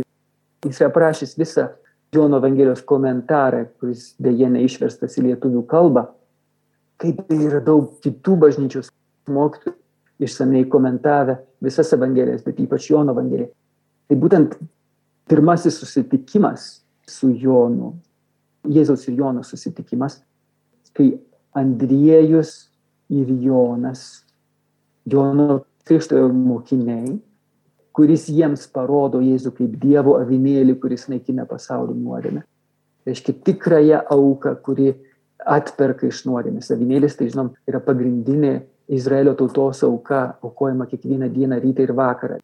Jis 0.64 0.80
yra 0.80 0.90
prašęs 0.94 1.36
visą 1.38 1.68
Jono 2.14 2.40
Evangelijos 2.40 2.80
komentarą, 2.82 3.66
kuris 3.78 4.14
dėje 4.18 4.48
neišverstas 4.50 5.14
į 5.20 5.28
lietuvių 5.28 5.62
kalbą, 5.70 6.08
kaip 6.98 7.20
tai 7.28 7.38
yra 7.46 7.60
daug 7.62 7.92
kitų 8.02 8.34
bažnyčios 8.44 8.90
mokytojų 9.30 9.76
išsamei 10.26 10.64
komentavę 10.68 11.38
visas 11.62 11.92
Evangelijas, 11.94 12.42
bet 12.42 12.58
ypač 12.60 12.90
Jono 12.90 13.14
Evangeliją. 13.14 13.52
Tai 14.10 14.18
būtent 14.18 14.58
pirmasis 15.30 15.78
susitikimas 15.78 16.82
su 17.06 17.30
Jonu, 17.30 17.94
Jėzaus 18.66 19.06
ir 19.06 19.22
Jono 19.22 19.46
susitikimas, 19.46 20.18
kai 20.92 21.12
Andriejus 21.54 22.72
ir 23.10 23.30
Jonas, 23.46 24.24
Jono 25.06 25.62
Krikštojo 25.86 26.28
mokiniai, 26.34 27.20
kuris 28.00 28.30
jiems 28.32 28.62
parodo 28.72 29.20
Jėzų 29.20 29.50
kaip 29.58 29.76
Dievo 29.82 30.14
avinėlį, 30.16 30.78
kuris 30.80 31.04
naikina 31.12 31.44
pasaulio 31.44 31.92
nuodėmę. 31.92 32.46
Reiškia 33.04 33.34
tikrąją 33.44 33.98
auką, 34.14 34.54
kuri 34.64 34.94
atperka 35.44 36.08
iš 36.08 36.22
nuodėmės. 36.24 36.70
Avinėlis, 36.72 37.18
tai 37.18 37.28
žinom, 37.28 37.50
yra 37.68 37.82
pagrindinė 37.84 38.54
Izraelio 38.96 39.34
tautos 39.36 39.82
auka, 39.84 40.22
aukojama 40.40 40.86
kiekvieną 40.88 41.28
dieną, 41.34 41.58
rytą 41.60 41.84
ir 41.84 41.92
vakarą. 41.98 42.38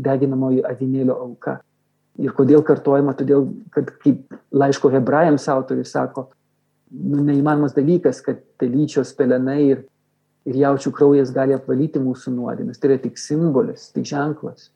Deginamoji 0.00 0.64
avinėlio 0.64 1.18
auka. 1.26 1.58
Ir 2.24 2.32
kodėl 2.32 2.64
kartojama? 2.64 3.12
Todėl, 3.18 3.44
kad 3.74 3.90
kaip 4.00 4.38
laiško 4.56 4.88
hebrajams 4.94 5.50
autorius 5.52 5.92
sako, 5.92 6.30
nu, 6.88 7.20
neįmanomas 7.26 7.76
dalykas, 7.76 8.22
kad 8.24 8.40
telyčios 8.62 9.12
pelenai 9.18 9.60
ir, 9.66 9.84
ir 10.48 10.62
jaučių 10.64 10.94
kraujas 10.96 11.34
gali 11.34 11.56
apvalyti 11.58 12.00
mūsų 12.00 12.32
nuodėmės. 12.38 12.80
Tai 12.80 12.94
yra 12.94 13.02
tik 13.04 13.20
simbolis, 13.20 13.90
tik 13.92 14.08
ženklas. 14.08 14.70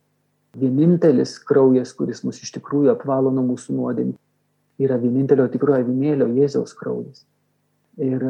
Vienintelis 0.58 1.36
kraujas, 1.46 1.92
kuris 1.96 2.24
mus 2.26 2.40
iš 2.42 2.52
tikrųjų 2.56 2.92
apvalo 2.94 3.30
nuo 3.34 3.44
mūsų 3.52 3.76
nuodėmės, 3.76 4.18
yra 4.82 4.98
vienintelio 5.00 5.48
tikrojo 5.52 5.82
avinėlio 5.82 6.28
Jėzaus 6.38 6.74
kraujas. 6.78 7.24
Ir 7.98 8.22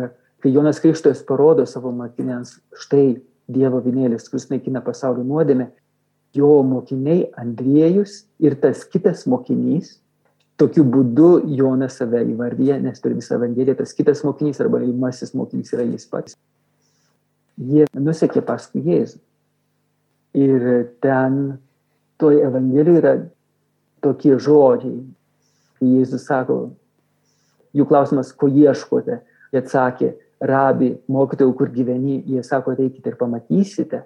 kai 0.42 0.52
Jonas 0.52 0.80
Krikštojas 0.80 1.22
parodo 1.28 1.66
savo 1.68 1.92
mokiniams, 1.94 2.58
štai 2.84 3.20
Dievo 3.48 3.80
avinėlis, 3.80 4.26
kuris 4.28 4.50
naikina 4.50 4.82
pasaulio 4.84 5.24
nuodėmę, 5.24 5.70
jo 6.36 6.50
mokiniai 6.68 7.30
Andriejus 7.40 8.26
ir 8.44 8.58
tas 8.60 8.82
kitas 8.84 9.24
mokinys, 9.30 9.94
tokiu 10.60 10.84
būdu 10.84 11.30
Jonas 11.56 11.96
save 12.00 12.24
įvardyje, 12.28 12.80
nes 12.82 13.00
per 13.00 13.14
visą 13.16 13.38
Evangeliją 13.38 13.78
tas 13.78 13.94
kitas 13.96 14.24
mokinys 14.26 14.60
arba 14.60 14.82
lymasis 14.82 15.32
mokinys 15.38 15.72
yra 15.76 15.86
jis 15.86 16.04
pats. 16.10 16.36
Jie 17.58 17.86
nusekė 17.94 18.42
paskui 18.46 18.84
Jėzų. 18.86 19.18
Ir 20.38 20.68
ten 21.02 21.58
toj 22.18 22.42
Evangelijoje 22.44 23.00
yra 23.02 23.14
tokie 24.04 24.36
žodžiai. 24.38 25.00
Jėzus 25.78 26.26
sako, 26.26 26.58
jų 27.76 27.86
klausimas, 27.86 28.32
ko 28.34 28.48
ieškote? 28.50 29.20
Jie 29.54 29.60
atsakė, 29.62 30.12
rabi, 30.42 30.96
mokytojau, 31.10 31.54
kur 31.56 31.70
gyveni, 31.72 32.18
jie 32.26 32.42
sako, 32.46 32.74
reikite 32.78 33.12
ir 33.12 33.18
pamatysite. 33.20 34.02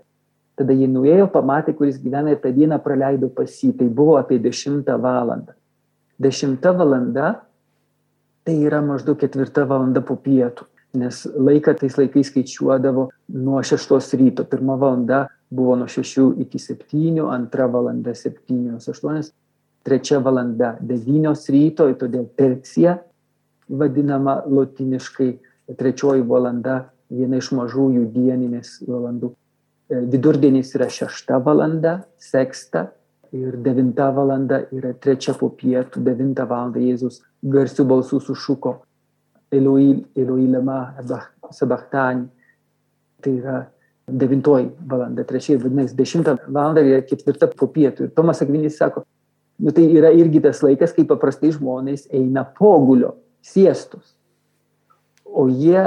Tada 0.60 0.76
jie 0.76 0.86
nuėjo, 0.90 1.30
pamatė, 1.32 1.72
kuris 1.76 1.96
gyvena 2.00 2.34
ir 2.34 2.42
tą 2.42 2.52
dieną 2.52 2.76
praleido 2.84 3.30
pas 3.32 3.48
jį. 3.48 3.72
Tai 3.78 3.88
buvo 3.88 4.18
apie 4.20 4.36
10 4.42 4.84
valandą. 5.00 5.56
10 6.22 6.68
valanda 6.76 7.32
tai 8.44 8.58
yra 8.66 8.82
maždaug 8.82 9.18
4 9.22 9.66
valanda 9.66 10.02
po 10.04 10.16
pietų, 10.18 10.66
nes 10.98 11.22
laiką 11.26 11.74
tais 11.78 11.96
laikais 11.98 12.30
skaičiuodavo 12.30 13.08
nuo 13.38 13.62
6 13.62 14.16
ryto. 14.18 14.44
Pirma 14.44 14.76
valanda 14.76 15.28
buvo 15.52 15.76
nuo 15.76 15.88
6 15.88 16.32
iki 16.44 16.58
7, 16.58 17.20
antra 17.28 17.66
valanda 17.66 18.14
7, 18.14 18.78
8, 18.80 19.30
trečia 19.84 20.20
valanda 20.24 20.76
9 20.80 21.50
ryto, 21.52 21.88
todėl 22.00 22.26
tercija 22.38 22.96
vadinama 23.68 24.42
lotiniškai, 24.48 25.30
trečioji 25.78 26.24
valanda 26.28 26.78
viena 27.12 27.38
iš 27.40 27.52
mažųjų 27.56 28.06
dieninės 28.14 28.78
valandų. 28.88 29.32
E, 29.92 30.00
vidurdienis 30.12 30.72
yra 30.76 30.88
šešta 30.92 31.38
valanda, 31.44 31.98
seksta 32.16 32.88
ir 33.32 33.56
devinta 33.64 34.10
valanda 34.12 34.62
yra 34.72 34.92
trečia 34.96 35.34
po 35.36 35.50
pietų, 35.56 36.02
devinta 36.04 36.46
valanda 36.48 36.80
Jėzus 36.80 37.22
garsių 37.42 37.86
balsų 37.88 38.20
sušuko 38.28 38.78
Eloi, 39.52 40.00
Eloi 40.16 40.46
lema 40.48 40.94
sabachtani. 41.52 42.28
Tai 43.22 43.32
yra 43.38 43.58
devintoji 44.06 44.70
valanda, 44.88 45.24
trečia, 45.24 45.58
vadinasi, 45.62 45.96
dešimtą 45.98 46.36
valandą 46.48 46.82
yra 46.86 47.02
ketvirta 47.06 47.48
po 47.52 47.68
pietų. 47.70 48.08
Ir 48.08 48.14
Tomas 48.16 48.42
Akvinys 48.42 48.78
sako, 48.80 49.04
nu 49.62 49.74
tai 49.74 49.86
yra 49.94 50.10
irgi 50.16 50.42
tas 50.42 50.62
laikas, 50.64 50.94
kai 50.96 51.06
paprastai 51.08 51.52
žmonės 51.54 52.08
eina 52.14 52.44
pogulio, 52.58 53.14
siestus. 53.42 54.14
O 55.26 55.46
jie 55.48 55.84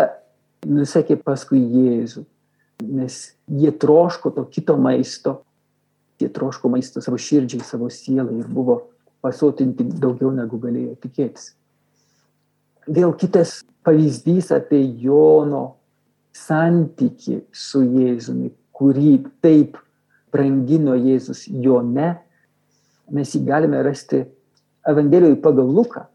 nusekė 0.66 1.20
paskui 1.22 1.60
Jėzų, 1.60 2.26
nes 2.86 3.20
jie 3.52 3.72
troško 3.72 4.32
to 4.36 4.46
kito 4.52 4.78
maisto, 4.80 5.42
jie 6.20 6.30
troško 6.32 6.72
maisto 6.72 7.04
savo 7.04 7.20
širdžiai, 7.22 7.64
savo 7.68 7.92
sielai 7.92 8.40
ir 8.40 8.50
buvo 8.50 8.80
pasotinti 9.26 9.86
daugiau 9.86 10.32
negu 10.34 10.60
galėjo 10.62 10.96
tikėtis. 11.04 11.54
Vėl 12.86 13.16
kitas 13.18 13.60
pavyzdys 13.86 14.52
apie 14.54 14.82
Jono 15.02 15.76
santyki 16.36 17.42
su 17.56 17.84
Jėzumi, 17.86 18.52
kurį 18.76 19.18
taip 19.44 19.78
brangino 20.36 20.96
Jėzus 21.00 21.46
Jone, 21.48 22.16
mes 23.16 23.32
jį 23.36 23.46
galime 23.48 23.80
rasti 23.86 24.26
Evangelijoje 24.86 25.40
pagal 25.42 25.72
Luką. 25.72 26.06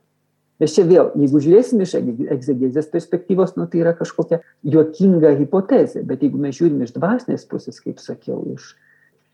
Nes 0.61 0.75
čia 0.77 0.85
vėl, 0.85 1.09
jeigu 1.17 1.41
žiūrėsim 1.41 1.81
iš 1.81 1.95
egzegezės 1.97 2.91
perspektyvos, 2.93 3.55
nu, 3.57 3.65
tai 3.71 3.81
yra 3.81 3.95
kažkokia 3.97 4.43
juokinga 4.69 5.33
hipotezė, 5.39 6.03
bet 6.05 6.21
jeigu 6.21 6.41
mes 6.43 6.59
žiūrim 6.59 6.83
iš 6.85 6.93
dvasinės 6.99 7.47
pusės, 7.49 7.79
kaip 7.81 8.03
sakiau, 8.03 8.43
iš, 8.53 8.75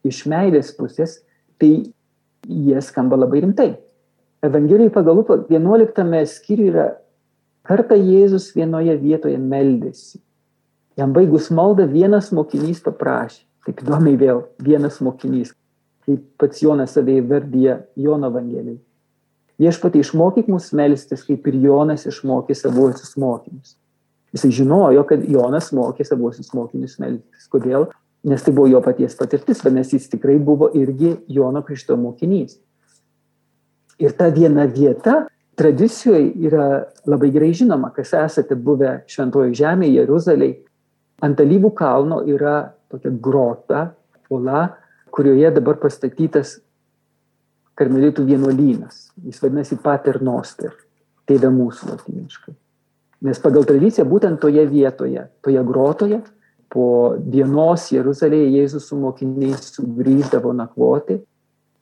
iš 0.07 0.21
meilės 0.31 0.71
pusės, 0.77 1.19
tai 1.59 1.73
jie 2.47 2.85
skamba 2.85 3.19
labai 3.19 3.43
rimtai. 3.43 3.73
Evangelijoje 4.47 4.95
pagal 4.95 5.19
Luką 5.19 5.41
11 5.51 6.23
skyriuje 6.31 6.71
yra 6.71 6.87
kartą 7.67 7.99
Jėzus 7.99 8.53
vienoje 8.55 8.95
vietoje 9.01 9.41
meldėsi. 9.43 10.21
Jam 10.97 11.13
baigus 11.13 11.51
maldą 11.53 11.85
vienas 11.91 12.31
mokinys 12.33 12.81
paprašė, 12.85 13.43
taip 13.67 13.83
įdomiai 13.85 14.17
vėl, 14.17 14.43
vienas 14.65 14.97
mokinys, 15.05 15.51
kaip 16.07 16.23
pats 16.41 16.63
Jonas 16.65 16.95
save 16.97 17.19
įvardyja 17.21 17.83
Jono 18.01 18.31
Evangelijai. 18.33 18.79
Viešpatai 19.61 20.01
išmokyk 20.01 20.49
mus 20.53 20.71
melstis, 20.77 21.25
kaip 21.27 21.45
ir 21.49 21.59
Jonas 21.67 22.07
išmokė 22.09 22.57
savuosius 22.57 23.17
mokinius. 23.21 23.77
Jisai 24.33 24.51
žinojo, 24.53 25.05
kad 25.09 25.23
Jonas 25.29 25.71
mokė 25.77 26.05
savuosius 26.05 26.53
mokinius 26.57 26.99
melstis. 27.01 27.49
Kodėl? 27.53 27.89
Nes 28.27 28.43
tai 28.43 28.53
buvo 28.57 28.67
jo 28.69 28.81
paties 28.85 29.17
patirtis, 29.17 29.61
vadinasi, 29.65 30.01
jis 30.01 30.11
tikrai 30.13 30.37
buvo 30.43 30.69
irgi 30.77 31.15
Jono 31.29 31.63
Krikšto 31.65 31.97
mokinys. 32.01 32.57
Ir 34.01 34.13
ta 34.17 34.29
viena 34.33 34.67
vieta 34.69 35.27
tradicijoje 35.57 36.33
yra 36.49 36.67
labai 37.09 37.31
gerai 37.33 37.53
žinoma, 37.57 37.93
kas 37.97 38.13
esate 38.17 38.57
buvę 38.61 38.99
Šventojo 39.09 39.55
žemėje, 39.57 40.03
Jeruzalėje, 40.03 40.59
ant 41.25 41.41
alyvų 41.41 41.73
kalno 41.77 42.21
yra 42.29 42.59
tokia 42.93 43.11
grota, 43.11 43.83
uola, 44.31 44.67
kurioje 45.15 45.51
dabar 45.57 45.79
pastatytas 45.81 46.59
karmelitų 47.77 48.25
vienuolynas. 48.27 49.11
Jis 49.25 49.41
vadinasi 49.43 49.79
Pater 49.83 50.21
Noster, 50.25 50.73
tėvė 51.29 51.51
mūsų 51.53 51.91
latiniškai. 51.93 52.55
Nes 53.27 53.41
pagal 53.41 53.65
tradiciją 53.69 54.05
būtent 54.09 54.41
toje 54.43 54.67
vietoje, 54.69 55.29
toje 55.45 55.63
grotoje, 55.65 56.21
po 56.73 57.15
dienos 57.17 57.87
Jeruzalėje 57.95 58.51
Jėzus 58.59 58.89
su 58.91 58.99
mokiniais 59.01 59.71
sugrįždavo 59.73 60.53
nakvoti 60.57 61.21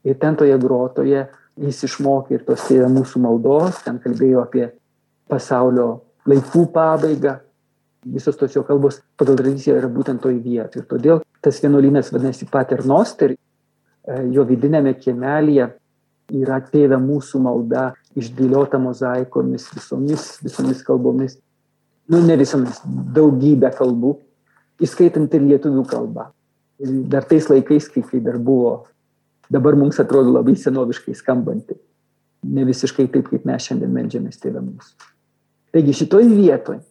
ir 0.04 0.18
ten 0.20 0.36
toje 0.38 0.58
grotoje 0.60 1.24
jis 1.60 1.84
išmokė 1.88 2.38
ir 2.38 2.44
tos 2.46 2.66
tėvė 2.68 2.90
mūsų 2.92 3.22
maldos, 3.22 3.80
ten 3.84 3.98
kalbėjo 4.02 4.44
apie 4.44 4.68
pasaulio 5.30 5.88
laikų 6.28 6.66
pabaigą, 6.74 7.38
visos 8.04 8.36
tos 8.36 8.52
jo 8.54 8.62
kalbos 8.66 9.00
pagal 9.18 9.38
tradiciją 9.38 9.78
yra 9.80 9.88
būtent 9.90 10.22
toj 10.22 10.36
vietoj. 10.44 10.82
Ir 10.82 10.88
todėl 10.90 11.22
tas 11.44 11.60
vienuolynas 11.62 12.12
vadinasi 12.12 12.48
Paternoster, 12.50 13.34
e, 13.34 14.18
jo 14.34 14.44
vidinėme 14.48 14.94
kiemelėje 14.98 15.70
yra 16.32 16.60
tėvė 16.64 16.98
mūsų 17.02 17.40
malda 17.44 17.90
išdėliota 18.16 18.78
mozaikomis, 18.80 19.68
visomis, 19.74 20.28
visomis 20.44 20.82
kalbomis. 20.86 21.38
Nu, 22.08 22.20
ne 22.20 22.36
visomis, 22.36 22.80
daugybę 22.84 23.70
kalbų, 23.76 24.14
įskaitant 24.84 25.32
ir 25.36 25.44
lietuvių 25.48 25.84
kalbą. 25.88 26.28
Ir 26.84 27.04
dar 27.08 27.24
tais 27.28 27.46
laikais, 27.48 27.88
kai, 27.88 28.02
kai 28.04 28.20
dar 28.24 28.36
buvo, 28.42 28.84
dabar 29.52 29.76
mums 29.78 30.00
atrodo 30.02 30.32
labai 30.34 30.56
senoviškai 30.60 31.14
skambanti. 31.16 31.76
Ne 32.44 32.66
visiškai 32.68 33.06
taip, 33.08 33.30
kaip 33.30 33.46
mes 33.48 33.64
šiandien 33.64 33.92
melžiamės 33.94 34.40
tėvę 34.42 34.60
mūsų. 34.64 35.12
Taigi 35.74 35.94
šitoj 36.02 36.28
vietoj 36.28 36.82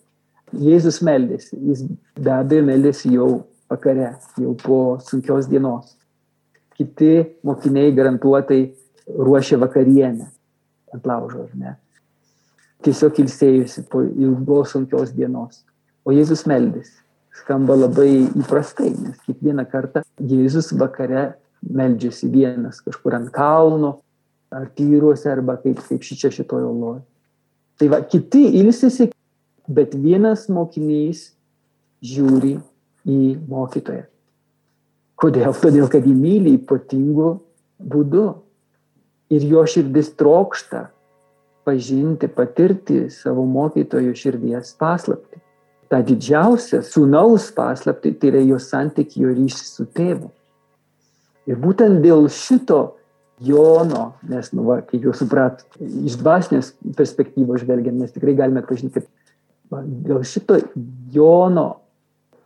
Jėzus 0.54 1.02
meldėsi, 1.06 1.58
jis 1.70 1.84
be 2.20 2.32
abejo 2.34 2.66
meldėsi 2.68 3.12
jau 3.14 3.44
vakare, 3.72 4.14
jau 4.38 4.54
po 4.62 4.80
sunkios 5.02 5.48
dienos. 5.50 5.96
Kiti 6.78 7.14
mokiniai 7.46 7.94
garantuotai 7.96 8.62
ruošė 9.08 9.60
vakarienę 9.62 10.28
ant 10.94 11.08
laužo, 11.10 11.48
ar 11.48 11.56
ne? 11.58 11.76
Tiesiog 12.84 13.22
ilsėjusi 13.24 13.86
po 13.90 14.04
ilgos 14.04 14.74
sunkios 14.76 15.14
dienos. 15.16 15.64
O 16.06 16.12
Jėzus 16.12 16.46
meldėsi. 16.50 17.00
skamba 17.34 17.74
labai 17.76 18.28
įprastai, 18.38 18.92
nes 18.94 19.18
kiekvieną 19.26 19.66
kartą 19.72 20.04
Jėzus 20.22 20.70
vakare 20.78 21.34
meldžiasi 21.66 22.30
vienas 22.30 22.82
kažkur 22.86 23.16
ant 23.18 23.32
kalno, 23.34 23.96
ar 24.54 24.68
tyruose, 24.78 25.32
arba 25.32 25.58
kaip, 25.58 25.82
kaip 25.88 26.06
šičia 26.06 26.30
šitojo 26.32 26.70
loje. 26.72 27.02
Tai 27.82 27.90
va, 27.90 28.02
kiti 28.06 28.44
ilsisi, 28.60 29.10
bet 29.68 29.96
vienas 29.96 30.48
mokinys 30.52 31.32
žiūri 32.04 32.58
į 33.08 33.20
mokytoją. 33.48 34.08
Kodėl? 35.20 35.54
Todėl, 35.56 35.88
kad 35.92 36.08
jį 36.08 36.14
myli 36.18 36.58
ypatingu 36.58 37.38
būdu. 37.80 38.26
Ir 39.34 39.46
jo 39.50 39.64
širdis 39.66 40.12
trokšta 40.20 40.90
pažinti, 41.64 42.28
patirti 42.28 43.08
savo 43.10 43.46
mokytojo 43.48 44.12
širdies 44.20 44.74
paslapti. 44.80 45.40
Ta 45.90 46.02
didžiausia 46.04 46.82
sūnaus 46.86 47.48
paslapti 47.56 48.12
tai 48.20 48.34
yra 48.34 48.42
jo 48.44 48.60
santykių 48.60 49.32
ryšys 49.32 49.78
su 49.78 49.88
tėvu. 49.96 50.30
Ir 51.48 51.60
būtent 51.60 52.04
dėl 52.04 52.28
šito 52.32 52.98
Jono, 53.44 54.14
nes, 54.30 54.52
nu, 54.56 54.64
va, 54.68 54.78
kaip 54.88 55.04
jau 55.04 55.12
suprat, 55.18 55.64
iš 55.82 56.16
dvasinės 56.22 56.70
perspektyvos 56.96 57.64
žvelgiant, 57.64 57.98
mes 58.00 58.14
tikrai 58.14 58.36
galime 58.38 58.62
atpažinti, 58.62 59.02
kad 59.02 59.08
dėl 59.82 60.24
šito 60.28 60.60
Jono 61.14 61.68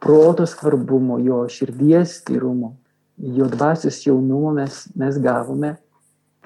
proto 0.04 0.46
svarbumo, 0.46 1.18
jo 1.20 1.42
širdies 1.50 2.22
tyrumo, 2.28 2.76
jo 3.18 3.48
dvasios 3.50 4.00
jaunumo 4.06 4.54
mes, 4.56 4.86
mes 4.96 5.18
gavome 5.22 5.76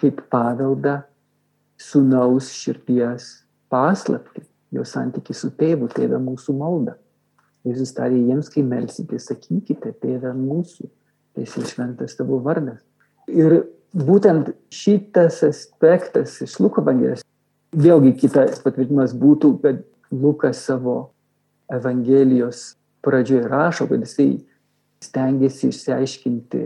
kaip 0.01 0.21
paveldą 0.31 1.01
sunaus 1.81 2.49
širdies 2.55 3.27
paslapti, 3.71 4.43
jo 4.71 4.85
santyki 4.87 5.35
su 5.35 5.51
tėvu, 5.57 5.89
tėve 5.91 6.19
mūsų 6.21 6.55
malda. 6.57 6.95
Jėzus 7.67 7.93
tarė 7.93 8.17
jiems, 8.17 8.49
kai 8.49 8.63
melsite, 8.65 9.19
sakykite, 9.21 9.91
tėve 10.01 10.31
mūsų, 10.37 10.87
esi 11.37 11.65
šventas 11.69 12.17
tavo 12.17 12.39
vardas. 12.41 12.79
Ir 13.29 13.67
būtent 13.93 14.49
šitas 14.73 15.43
aspektas 15.45 16.39
iš 16.41 16.57
Luko 16.63 16.81
Evangelijos, 16.81 17.21
vėlgi 17.71 18.15
kitas 18.23 18.63
patvirtinimas 18.63 19.13
būtų, 19.17 19.53
kad 19.61 19.83
Lukas 20.11 20.65
savo 20.67 21.11
Evangelijos 21.71 22.75
pradžioje 23.01 23.47
rašo, 23.47 23.87
kad 23.87 23.99
jisai 24.03 24.41
stengiasi 25.01 25.71
išsiaiškinti 25.71 26.65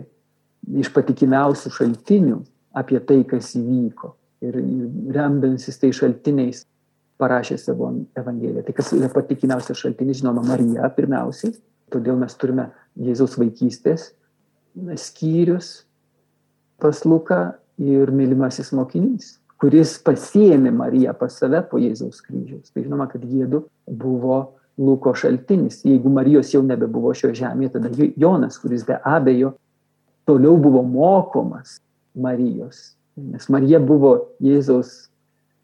iš 0.81 0.89
patikimiausių 0.93 1.71
šaltinių 1.71 2.39
apie 2.75 2.99
tai, 2.99 3.21
kas 3.29 3.53
įvyko. 3.55 4.15
Ir 4.45 4.57
remdantis 5.15 5.79
tai 5.79 5.93
šaltiniais 5.95 6.65
parašė 7.21 7.57
savo 7.61 7.91
Evangeliją. 8.17 8.65
Tai 8.65 8.75
kas 8.75 8.91
yra 8.97 9.09
patikimiausias 9.13 9.79
šaltinis, 9.79 10.19
žinoma, 10.19 10.43
Marija 10.45 10.89
pirmiausiai. 10.97 11.55
Todėl 11.93 12.17
mes 12.19 12.33
turime 12.41 12.71
Jėzaus 12.97 13.37
vaikystės 13.39 14.09
skyrius 14.99 15.85
pas 16.81 17.05
Luką 17.05 17.55
ir 17.79 18.11
mylimasis 18.11 18.73
mokinys, 18.75 19.37
kuris 19.61 19.95
pasiėmė 20.03 20.73
Mariją 20.75 21.15
pas 21.17 21.35
save 21.39 21.61
po 21.69 21.79
Jėzaus 21.81 22.21
kryžiaus. 22.25 22.71
Tai 22.73 22.83
žinoma, 22.83 23.07
kad 23.11 23.23
jėdu 23.23 23.65
buvo 23.87 24.39
Luko 24.77 25.13
šaltinis. 25.15 25.79
Jeigu 25.87 26.11
Marijos 26.11 26.51
jau 26.51 26.61
nebebuvo 26.65 27.13
šio 27.15 27.31
žemėje, 27.35 27.77
tada 27.77 27.91
Jonas, 28.19 28.59
kuris 28.59 28.83
be 28.87 28.97
abejo 28.99 29.53
toliau 30.27 30.57
buvo 30.59 30.83
mokomas 30.83 31.79
Marijos. 32.15 32.95
Nes 33.15 33.47
Marija 33.47 33.79
buvo 33.79 34.17
Jėzaus 34.43 35.07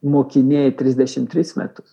mokinė 0.01 0.69
33 0.79 1.57
metus, 1.59 1.91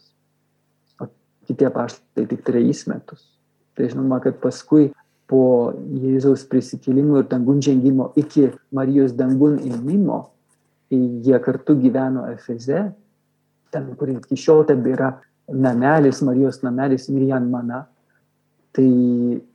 o 1.02 1.08
kiti 1.48 1.66
apaštai 1.66 2.28
tik 2.30 2.46
3 2.46 2.86
metus. 2.92 3.26
Tai 3.74 3.90
žinoma, 3.90 4.20
kad 4.22 4.38
paskui 4.42 4.92
po 5.28 5.74
Jėzaus 5.74 6.46
prisikėlimo 6.48 7.20
ir 7.20 7.28
dangun 7.28 7.58
žengimo 7.64 8.12
iki 8.16 8.52
Marijos 8.74 9.16
dangun 9.18 9.58
įmimo, 9.58 10.28
jie 10.90 11.38
kartu 11.44 11.76
gyveno 11.78 12.26
Efeze, 12.32 12.88
ten, 13.72 13.90
kur 13.98 14.12
iki 14.12 14.38
šiol 14.38 14.64
tebėra 14.68 15.12
namelis, 15.48 16.22
Marijos 16.24 16.62
namelis 16.64 17.08
Mirjan 17.12 17.48
Mana, 17.52 17.84
tai, 18.76 18.88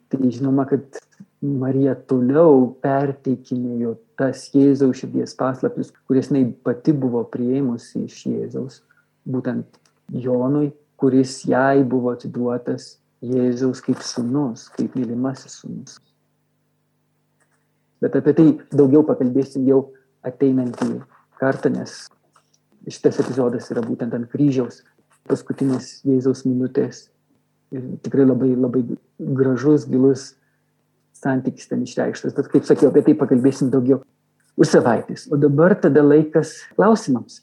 tai 0.09 0.29
žinoma, 0.29 0.67
kad 0.69 1.01
Marija 1.43 1.95
toliau 2.07 2.69
perteikinėjo 2.83 3.97
tas 4.19 4.45
Jėzaus 4.53 5.01
širdies 5.01 5.33
paslaptis, 5.35 5.91
kurias 6.07 6.29
jinai 6.31 6.45
pati 6.65 6.93
buvo 6.95 7.23
prieimusi 7.27 8.05
iš 8.07 8.21
Jėzaus, 8.29 8.79
būtent 9.27 9.79
Jonui, 10.13 10.71
kuris 11.01 11.41
jai 11.49 11.83
buvo 11.83 12.13
atiduotas 12.13 12.97
Jėzaus 13.23 13.81
kaip 13.83 14.01
sunus, 14.03 14.69
kaip 14.75 14.95
mylimasis 14.99 15.59
sunus. 15.63 15.97
Bet 18.03 18.15
apie 18.19 18.33
tai 18.35 18.47
daugiau 18.75 19.03
pakalbėsim 19.07 19.67
jau 19.67 19.85
ateinantį 20.27 21.01
kartą, 21.39 21.71
nes 21.73 22.07
šitas 22.89 23.19
epizodas 23.23 23.69
yra 23.71 23.83
būtent 23.85 24.15
ant 24.15 24.29
kryžiaus 24.31 24.81
paskutinės 25.29 26.01
Jėzaus 26.07 26.43
minutės. 26.47 27.07
Ir 27.73 27.85
tikrai 28.05 28.27
labai, 28.27 28.51
labai 28.53 28.83
gražus, 29.17 29.87
gilus 29.89 30.33
santykis 31.17 31.69
ten 31.71 31.85
išreikštas. 31.87 32.35
Bet 32.37 32.51
kaip 32.51 32.67
sakiau, 32.67 32.91
apie 32.91 33.05
tai 33.07 33.15
pakalbėsim 33.17 33.71
daugiau 33.73 34.03
už 34.59 34.75
savaitės. 34.75 35.25
O 35.31 35.39
dabar 35.39 35.75
tada 35.79 36.03
laikas 36.05 36.59
klausimams. 36.75 37.41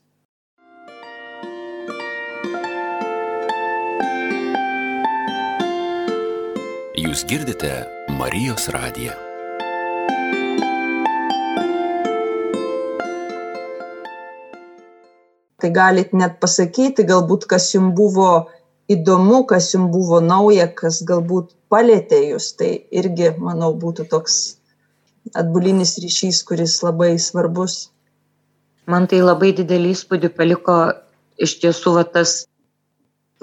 Jūs 7.00 7.24
girdite 7.26 7.72
Marijos 8.20 8.68
radiją. 8.70 9.29
Tai 15.60 15.70
galit 15.76 16.14
net 16.16 16.38
pasakyti, 16.42 17.04
galbūt 17.08 17.46
kas 17.50 17.68
jums 17.74 17.94
buvo 17.98 18.30
įdomu, 18.90 19.44
kas 19.50 19.70
jums 19.74 19.92
buvo 19.94 20.20
nauja, 20.24 20.66
kas 20.80 21.02
galbūt 21.06 21.52
palėtė 21.72 22.20
jūs. 22.30 22.52
Tai 22.58 22.70
irgi, 23.02 23.32
manau, 23.38 23.72
būtų 23.84 24.08
toks 24.12 24.38
atbulinis 25.36 25.96
ryšys, 26.02 26.42
kuris 26.48 26.80
labai 26.82 27.14
svarbus. 27.18 27.90
Man 28.90 29.06
tai 29.10 29.20
labai 29.22 29.52
didelį 29.58 29.92
įspūdį 29.94 30.32
paliko 30.34 30.78
iš 31.38 31.58
tiesų 31.62 31.92
va, 31.98 32.04
tas, 32.16 32.44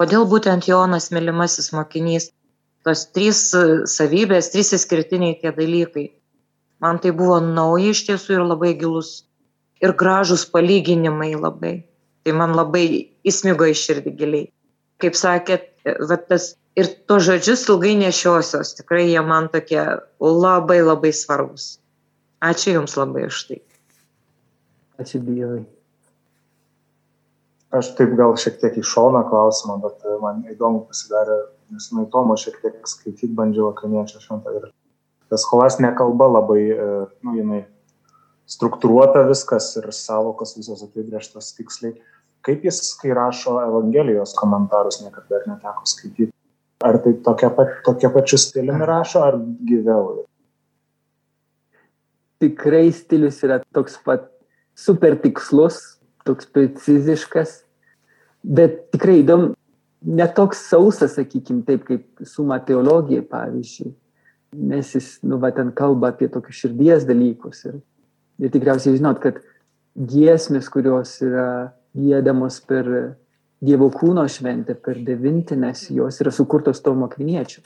kodėl 0.00 0.26
būtent 0.28 0.68
Jonas 0.68 1.08
mylimasis 1.14 1.72
mokinys 1.72 2.30
tos 2.86 3.06
trys 3.14 3.40
savybės, 3.90 4.50
trys 4.52 4.74
išskirtiniai 4.76 5.38
tie 5.40 5.52
dalykai. 5.54 6.08
Man 6.82 7.00
tai 7.02 7.10
buvo 7.16 7.40
nauja 7.42 7.94
iš 7.94 8.04
tiesų 8.06 8.36
ir 8.36 8.44
labai 8.46 8.74
gilus. 8.78 9.24
Ir 9.82 9.94
gražus 9.98 10.44
palyginimai 10.50 11.32
labai. 11.38 11.87
Tai 12.28 12.34
man 12.36 12.52
labai 12.52 12.84
įsmigo 13.24 13.64
iš 13.64 13.86
širdį 13.88 14.12
giliai. 14.18 14.48
Kaip 15.00 15.16
sakėt, 15.16 15.70
va, 16.10 16.18
tas 16.20 16.50
ir 16.76 16.90
to 17.08 17.16
žodžius 17.24 17.64
ilgai 17.72 17.94
nešiosios. 17.96 18.74
Tikrai 18.76 19.06
jie 19.08 19.22
man 19.24 19.48
tokie 19.48 19.80
labai 20.20 20.82
labai 20.84 21.14
svarbus. 21.16 21.78
Ačiū 22.44 22.76
Jums 22.76 22.98
labai 23.00 23.24
už 23.30 23.40
tai. 23.48 23.62
Ačiū 25.00 25.22
Dievui. 25.24 25.64
Aš 27.72 27.94
taip 27.96 28.12
gal 28.20 28.36
šiek 28.36 28.60
tiek 28.60 28.76
į 28.76 28.84
šoną 28.84 29.24
klausimą, 29.32 29.80
bet 29.80 30.04
man 30.20 30.44
įdomu 30.52 30.84
pasidarė 30.90 31.40
nes 31.70 31.90
nuo 31.92 32.04
Tomo 32.12 32.36
šiek 32.36 32.60
tiek 32.62 32.76
skaityti 32.88 33.32
bandžiau 33.36 33.72
akaniečio 33.72 34.20
šventą 34.22 34.54
ir 34.56 34.68
tas 35.32 35.44
holastinė 35.50 35.92
kalba 35.96 36.28
labai, 36.38 36.62
e, 36.72 36.86
nu, 37.24 37.34
jinai 37.36 37.62
struktūruota 38.48 39.26
viskas 39.28 39.74
ir 39.80 39.90
savokos 39.92 40.56
visos 40.56 40.84
apibrieštos 40.86 41.52
tiksliai. 41.58 41.98
Kaip 42.46 42.64
jis, 42.64 42.80
kai 43.00 43.12
rašo 43.16 43.58
Evangelijos 43.62 44.34
komentarus, 44.38 45.00
niekada 45.02 45.26
dar 45.34 45.46
neteko 45.50 45.86
skaityti. 45.88 46.32
Ar 46.84 47.00
tai 47.02 47.12
tokia, 47.26 47.50
pat, 47.50 47.80
tokia 47.86 48.10
pačiu 48.14 48.38
stiliumi 48.38 48.86
rašo, 48.86 49.22
ar 49.26 49.38
gyviau? 49.66 50.24
Tikrai 52.38 52.86
stilius 52.94 53.40
yra 53.42 53.58
toks 53.74 53.98
pat 54.06 54.28
super 54.78 55.16
tikslus, 55.18 55.80
toks 56.28 56.46
preciziškas, 56.54 57.64
bet 58.46 58.84
tikrai 58.94 59.18
įdomu, 59.24 59.56
netoks 60.06 60.60
sausas, 60.70 61.16
sakykim, 61.18 61.64
taip 61.66 61.82
kaip 61.88 62.26
suma 62.26 62.60
teologija, 62.62 63.24
pavyzdžiui, 63.26 63.90
nes 64.70 64.94
jis, 64.94 65.16
nu, 65.26 65.40
va, 65.42 65.50
ten 65.54 65.72
kalba 65.76 66.12
apie 66.12 66.28
tokius 66.32 66.62
širdies 66.62 67.06
dalykus. 67.08 67.64
Ir, 67.68 67.80
ir 68.38 68.54
tikriausiai 68.54 69.00
žinot, 69.00 69.18
kad 69.24 69.42
giesmės, 69.98 70.70
kurios 70.72 71.16
yra 71.24 71.48
gėdamos 71.96 72.60
per 72.68 72.92
Dievo 73.58 73.88
kūno 73.90 74.22
šventę, 74.30 74.76
per 74.78 75.00
devintinės, 75.02 75.88
jos 75.90 76.20
yra 76.22 76.30
sukurtos 76.30 76.78
to 76.78 76.92
mokiniečio. 76.94 77.64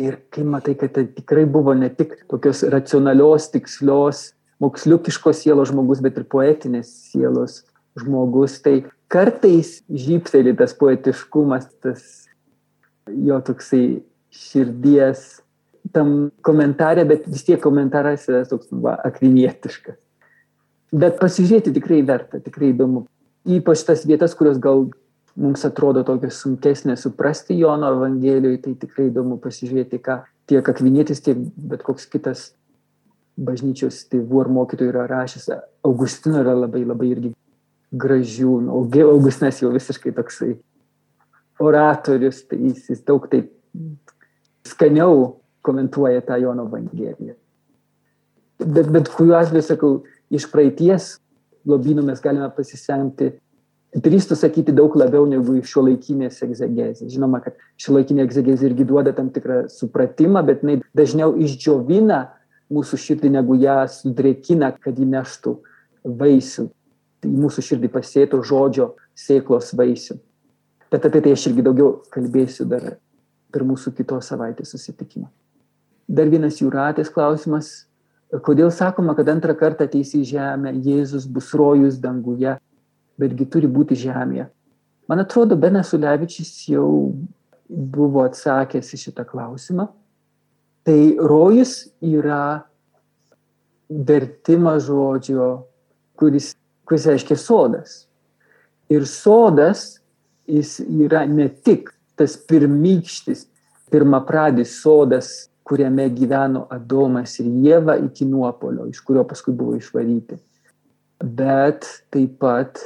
Ir 0.00 0.18
kai 0.32 0.44
matai, 0.44 0.74
kad 0.76 0.92
tai 0.92 1.06
tikrai 1.08 1.46
buvo 1.48 1.72
ne 1.72 1.88
tik 1.88 2.18
tokios 2.28 2.60
racionalios, 2.68 3.48
tikslios, 3.54 4.34
moksliukiškos 4.60 5.40
sielos 5.40 5.72
žmogus, 5.72 6.02
bet 6.04 6.20
ir 6.20 6.26
poetinės 6.28 6.92
sielos 7.10 7.62
žmogus, 7.96 8.58
tai 8.60 8.82
kartais 9.08 9.78
žypteli 9.88 10.52
tas 10.56 10.76
poetiškumas, 10.76 11.70
tas 11.80 12.04
jo 13.08 13.40
toksai 13.44 14.02
širdies 14.30 15.40
tam 15.94 16.30
komentarė, 16.46 17.06
bet 17.08 17.24
vis 17.28 17.46
tiek 17.48 17.60
komentaras 17.62 18.28
yra 18.28 18.44
toks 18.48 18.68
va, 18.70 18.98
akvinietiškas. 19.08 19.96
Bet 20.90 21.18
pasižiūrėti 21.22 21.72
tikrai 21.74 22.02
verta, 22.06 22.40
tikrai 22.42 22.74
įdomu. 22.74 23.06
Ypač 23.48 23.84
tas 23.88 24.04
vietas, 24.04 24.34
kurios 24.36 24.58
gal 24.60 24.88
mums 25.40 25.64
atrodo 25.64 26.02
tokios 26.04 26.40
sunkesnės 26.42 27.06
suprasti 27.06 27.56
Jono 27.56 27.88
Evangelijoje, 27.94 28.60
tai 28.64 28.74
tikrai 28.82 29.08
įdomu 29.08 29.38
pasižiūrėti, 29.40 30.00
ką 30.04 30.20
tiek 30.50 30.66
akvinėtis, 30.72 31.22
tiek 31.24 31.38
bet 31.56 31.84
koks 31.86 32.08
kitas 32.10 32.50
bažnyčios 33.40 34.02
tėvų 34.12 34.42
ar 34.42 34.50
mokytojų 34.52 34.92
yra 34.92 35.06
rašęs. 35.08 35.48
Augustino 35.86 36.42
yra 36.42 36.56
labai, 36.58 36.82
labai 36.84 37.12
irgi 37.14 37.32
gražių, 37.90 38.56
o 38.70 38.82
Augustinas 39.08 39.62
jau 39.62 39.72
visiškai 39.72 40.12
toksai 40.14 40.54
oratorius, 41.60 42.44
tai 42.48 42.60
jis, 42.66 42.84
jis 42.92 43.02
daug 43.06 43.24
taip 43.30 43.50
skaniau 44.68 45.40
komentuoja 45.64 46.22
tą 46.24 46.38
Jono 46.40 46.66
Evangeliją. 46.68 47.34
Bet, 48.60 48.88
bet 48.92 49.08
kuriuo 49.08 49.38
atveju, 49.38 49.64
sakau, 49.64 49.92
iš 50.30 50.46
praeities 50.52 51.14
lobynų 51.68 52.04
mes 52.06 52.20
galime 52.24 52.48
pasisemti, 52.56 53.32
drįstu 53.94 54.36
sakyti, 54.38 54.72
daug 54.72 54.94
labiau 54.96 55.26
negu 55.28 55.56
iš 55.58 55.72
šio 55.72 55.84
laikinės 55.88 56.38
egzegezės. 56.46 57.10
Žinoma, 57.10 57.40
kad 57.44 57.58
šio 57.80 57.96
laikinė 57.96 58.24
egzegezė 58.26 58.70
irgi 58.70 58.86
duoda 58.86 59.12
tam 59.16 59.32
tikrą 59.34 59.64
supratimą, 59.72 60.44
bet 60.46 60.62
jinai 60.62 60.78
dažniau 60.96 61.34
išdžiovina 61.34 62.22
mūsų 62.70 63.00
širdį, 63.04 63.32
negu 63.34 63.58
ją 63.58 63.82
sudrėkina, 63.90 64.72
kad 64.78 64.98
įneštų 64.98 65.56
vaisių. 66.22 66.68
Į 67.26 67.34
mūsų 67.36 67.66
širdį 67.66 67.90
pasėtų 67.92 68.40
žodžio 68.46 68.92
sėklos 69.18 69.74
vaisių. 69.76 70.16
Bet 70.90 71.04
apie 71.06 71.20
tai 71.22 71.34
aš 71.36 71.50
irgi 71.50 71.66
daugiau 71.66 71.98
kalbėsiu 72.14 72.64
dar 72.70 72.94
per 73.50 73.66
mūsų 73.66 73.92
kitos 73.98 74.30
savaitės 74.30 74.72
susitikimą. 74.72 75.28
Dar 76.10 76.30
vienas 76.30 76.58
jūratės 76.62 77.10
klausimas. 77.14 77.89
Kodėl 78.30 78.70
sakoma, 78.70 79.16
kad 79.18 79.28
antrą 79.32 79.56
kartą 79.58 79.88
ateis 79.88 80.12
į 80.14 80.22
žemę, 80.28 80.70
Jėzus 80.86 81.26
bus 81.26 81.50
rojus 81.58 81.98
danguje, 81.98 82.54
betgi 83.18 83.46
turi 83.50 83.66
būti 83.66 83.98
žemėje? 83.98 84.46
Man 85.10 85.18
atrodo, 85.24 85.56
Benas 85.58 85.90
Ulevičius 85.96 86.52
jau 86.70 87.10
buvo 87.66 88.22
atsakęs 88.22 88.92
į 88.94 89.00
šitą 89.04 89.24
klausimą. 89.26 89.88
Tai 90.86 91.00
rojus 91.18 91.90
yra 91.98 92.62
vertimas 93.90 94.86
žodžio, 94.86 95.50
kuris, 96.14 96.52
kuris 96.86 97.08
reiškia 97.10 97.36
sodas. 97.36 98.04
Ir 98.90 99.06
sodas 99.10 99.98
jis 100.46 100.78
yra 100.86 101.24
ne 101.26 101.48
tik 101.50 101.90
tas 102.14 102.38
pirmykštis, 102.38 103.48
pirmapradis 103.90 104.78
sodas, 104.78 105.49
kuriame 105.70 106.08
gyveno 106.10 106.64
Adomas 106.74 107.36
ir 107.38 107.46
Jėva 107.62 107.94
iki 108.02 108.26
nuopolio, 108.26 108.88
iš 108.90 109.04
kurio 109.06 109.22
paskui 109.28 109.54
buvo 109.54 109.76
išvaryti. 109.78 110.40
Bet 111.22 111.86
taip 112.10 112.40
pat 112.42 112.80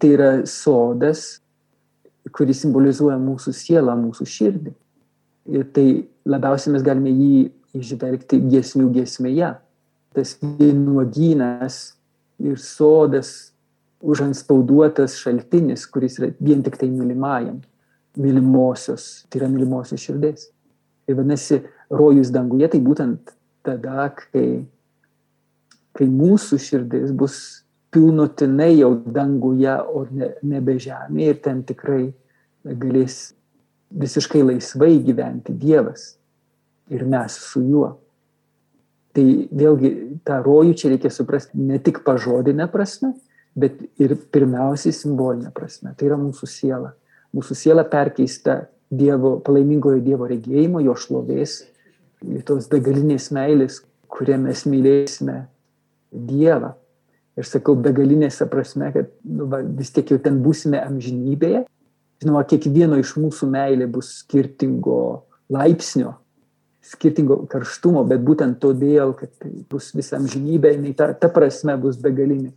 tai 0.00 0.14
yra 0.16 0.30
sodas, 0.48 1.38
kuris 2.34 2.64
simbolizuoja 2.64 3.18
mūsų 3.20 3.54
sielą, 3.54 3.94
mūsų 4.00 4.26
širdį. 4.26 4.74
Ir 5.54 5.70
tai 5.76 5.86
labiausiai 6.26 6.74
mes 6.74 6.84
galime 6.86 7.12
jį 7.14 7.46
išvelgti 7.78 8.40
giesmių 8.50 8.90
giesmėje. 8.96 9.54
Tas 10.16 10.34
vynuogynas 10.42 11.80
ir 12.42 12.58
sodas 12.58 13.52
užanspauduotas 14.00 15.18
šaltinis, 15.20 15.86
kuris 15.86 16.18
yra 16.18 16.32
vien 16.42 16.64
tik 16.66 16.80
tai 16.80 16.88
mylimajam, 16.90 17.60
mylimosios, 18.18 19.28
tai 19.30 19.44
yra 19.44 19.50
mylimosios 19.52 20.02
širdis. 20.02 20.48
Ir 21.06 21.18
vadinasi, 21.18 21.60
rojus 21.90 22.30
danguje 22.34 22.68
tai 22.72 22.80
būtent 22.84 23.34
tada, 23.66 24.08
kai, 24.16 24.62
kai 25.96 26.06
mūsų 26.06 26.58
širdis 26.62 27.12
bus 27.16 27.40
pilnutinai 27.90 28.72
jau 28.78 28.94
danguje, 29.04 29.74
o 29.90 30.06
ne, 30.14 30.32
nebe 30.46 30.78
žemėje 30.80 31.34
ir 31.34 31.40
ten 31.44 31.62
tikrai 31.66 32.04
galės 32.64 33.32
visiškai 33.90 34.44
laisvai 34.46 34.94
gyventi 35.02 35.54
Dievas 35.58 36.14
ir 36.90 37.02
mes 37.06 37.34
su 37.34 37.62
juo. 37.66 37.96
Tai 39.10 39.24
vėlgi 39.50 39.90
tą 40.26 40.38
rojų 40.44 40.76
čia 40.78 40.92
reikia 40.92 41.10
suprasti 41.10 41.58
ne 41.58 41.80
tik 41.82 42.04
pažodinę 42.06 42.68
prasme, 42.70 43.16
bet 43.58 43.80
ir 43.98 44.14
pirmiausiai 44.30 44.94
simbolinė 44.94 45.50
prasme. 45.54 45.96
Tai 45.98 46.06
yra 46.06 46.18
mūsų 46.20 46.46
siela. 46.46 46.92
Mūsų 47.34 47.56
siela 47.58 47.82
perkeista 47.86 48.64
Dievo, 48.90 49.36
palaimingojo 49.46 50.00
Dievo 50.02 50.26
regėjimo, 50.30 50.80
jo 50.82 50.94
šlovės, 50.98 51.60
tos 52.46 52.68
begalinės 52.70 53.30
meilės, 53.34 53.80
kurie 54.10 54.36
mes 54.40 54.66
mylėsime 54.68 55.44
Dievą. 56.10 56.74
Ir 57.38 57.46
sakau, 57.46 57.76
begalinėse 57.78 58.44
prasme, 58.50 58.90
kad 58.92 59.12
nu, 59.24 59.46
va, 59.48 59.60
vis 59.62 59.92
tiek 59.94 60.08
jau 60.10 60.18
ten 60.20 60.40
būsime 60.42 60.80
amžinybėje. 60.82 61.64
Žinoma, 62.20 62.42
kiekvieno 62.50 62.98
iš 63.00 63.14
mūsų 63.16 63.48
meilė 63.48 63.86
bus 63.88 64.10
skirtingo 64.20 65.22
laipsnio, 65.52 66.16
skirtingo 66.84 67.38
karštumo, 67.48 68.02
bet 68.10 68.20
būtent 68.26 68.58
todėl, 68.60 69.14
kad 69.16 69.32
tai 69.40 69.52
bus 69.70 69.92
visa 69.96 70.18
amžinybė, 70.18 70.74
jinai 70.74 70.92
ta, 70.98 71.12
ta 71.16 71.30
prasme 71.32 71.78
bus 71.80 71.96
begalinė 72.02 72.50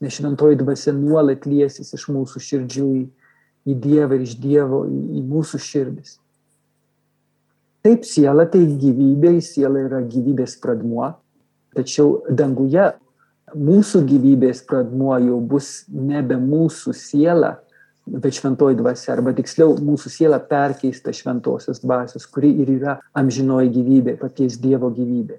nes 0.00 0.14
šventoji 0.14 0.56
dvasia 0.56 0.94
nuolat 0.94 1.46
liesis 1.46 1.92
iš 1.94 2.06
mūsų 2.12 2.42
širdžių 2.42 2.88
į, 3.00 3.04
į 3.68 3.76
Dievą 3.82 4.18
ir 4.18 4.26
iš 4.26 4.36
Dievo 4.40 4.84
į, 4.86 4.98
į 5.18 5.24
mūsų 5.26 5.60
širdis. 5.62 6.18
Taip, 7.86 8.02
siela 8.04 8.44
tai 8.50 8.64
gyvybė, 8.66 9.36
siela 9.44 9.84
yra 9.86 10.00
gyvybės 10.02 10.56
pradmuo, 10.62 11.12
tačiau 11.76 12.24
danguje 12.26 12.88
mūsų 13.54 14.02
gyvybės 14.08 14.64
pradmuo 14.66 15.14
jau 15.22 15.38
bus 15.40 15.84
nebe 15.88 16.36
mūsų 16.42 16.94
siela, 16.96 17.54
bet 18.08 18.34
šventoji 18.34 18.80
dvasia, 18.80 19.12
arba 19.14 19.34
tiksliau 19.36 19.76
mūsų 19.84 20.10
siela 20.10 20.40
perkeista 20.42 21.14
šventosios 21.14 21.78
dvasios, 21.84 22.26
kuri 22.26 22.50
ir 22.64 22.74
yra 22.78 22.98
amžinoji 23.16 23.70
gyvybė, 23.76 24.16
paties 24.20 24.58
Dievo 24.58 24.90
gyvybė. 24.96 25.38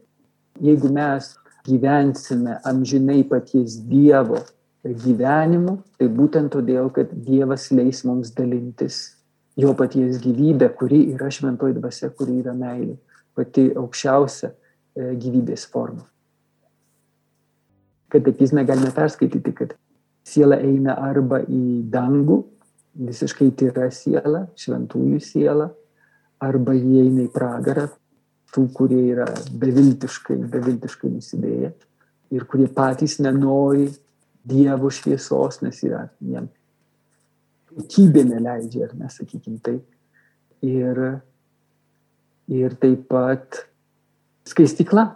Jeigu 0.64 0.94
mes 0.96 1.34
gyvensime 1.68 2.60
amžinai 2.64 3.24
paties 3.28 3.82
Dievo 3.90 4.46
gyvenimu, 4.86 5.80
tai 6.00 6.08
būtent 6.08 6.54
todėl, 6.56 6.88
kad 6.94 7.12
Dievas 7.12 7.68
leis 7.76 8.06
mums 8.08 8.32
dalintis 8.32 9.19
jo 9.60 9.74
paties 9.76 10.20
gyvybę, 10.24 10.70
kuri 10.78 11.02
yra 11.14 11.30
šventoji 11.32 11.76
dvasia, 11.78 12.12
kuri 12.16 12.40
yra 12.44 12.54
meilė, 12.56 12.96
pati 13.36 13.68
aukščiausia 13.78 14.50
e, 14.50 15.12
gyvybės 15.20 15.66
forma. 15.72 16.06
Katekizme 18.10 18.64
galime 18.66 18.92
perskaityti, 18.96 19.54
kad 19.58 19.76
siela 20.26 20.58
eina 20.64 20.96
arba 20.98 21.42
į 21.44 21.84
dangų, 21.92 22.40
visiškai 23.10 23.52
tyra 23.60 23.90
siela, 23.94 24.48
šventųjų 24.60 25.20
siela, 25.24 25.70
arba 26.42 26.74
jie 26.78 27.04
eina 27.04 27.28
į 27.28 27.32
pragarą, 27.34 27.90
tų, 28.54 28.66
kurie 28.74 29.04
yra 29.12 29.28
beviltiškai, 29.62 30.40
beviltiškai 30.50 31.12
nusidėję 31.14 31.74
ir 32.34 32.46
kurie 32.50 32.70
patys 32.74 33.20
nenori 33.22 33.90
Dievo 34.50 34.88
šviesos, 34.90 35.60
nes 35.62 35.82
yra 35.84 36.06
jiem 36.24 36.48
kokybė 37.70 38.26
neleidžia, 38.28 38.90
ar 38.90 38.98
nesakykim 39.06 39.60
taip. 39.64 39.86
Ir, 40.66 41.00
ir 42.52 42.76
taip 42.82 43.06
pat 43.12 43.64
skaistikla. 44.50 45.14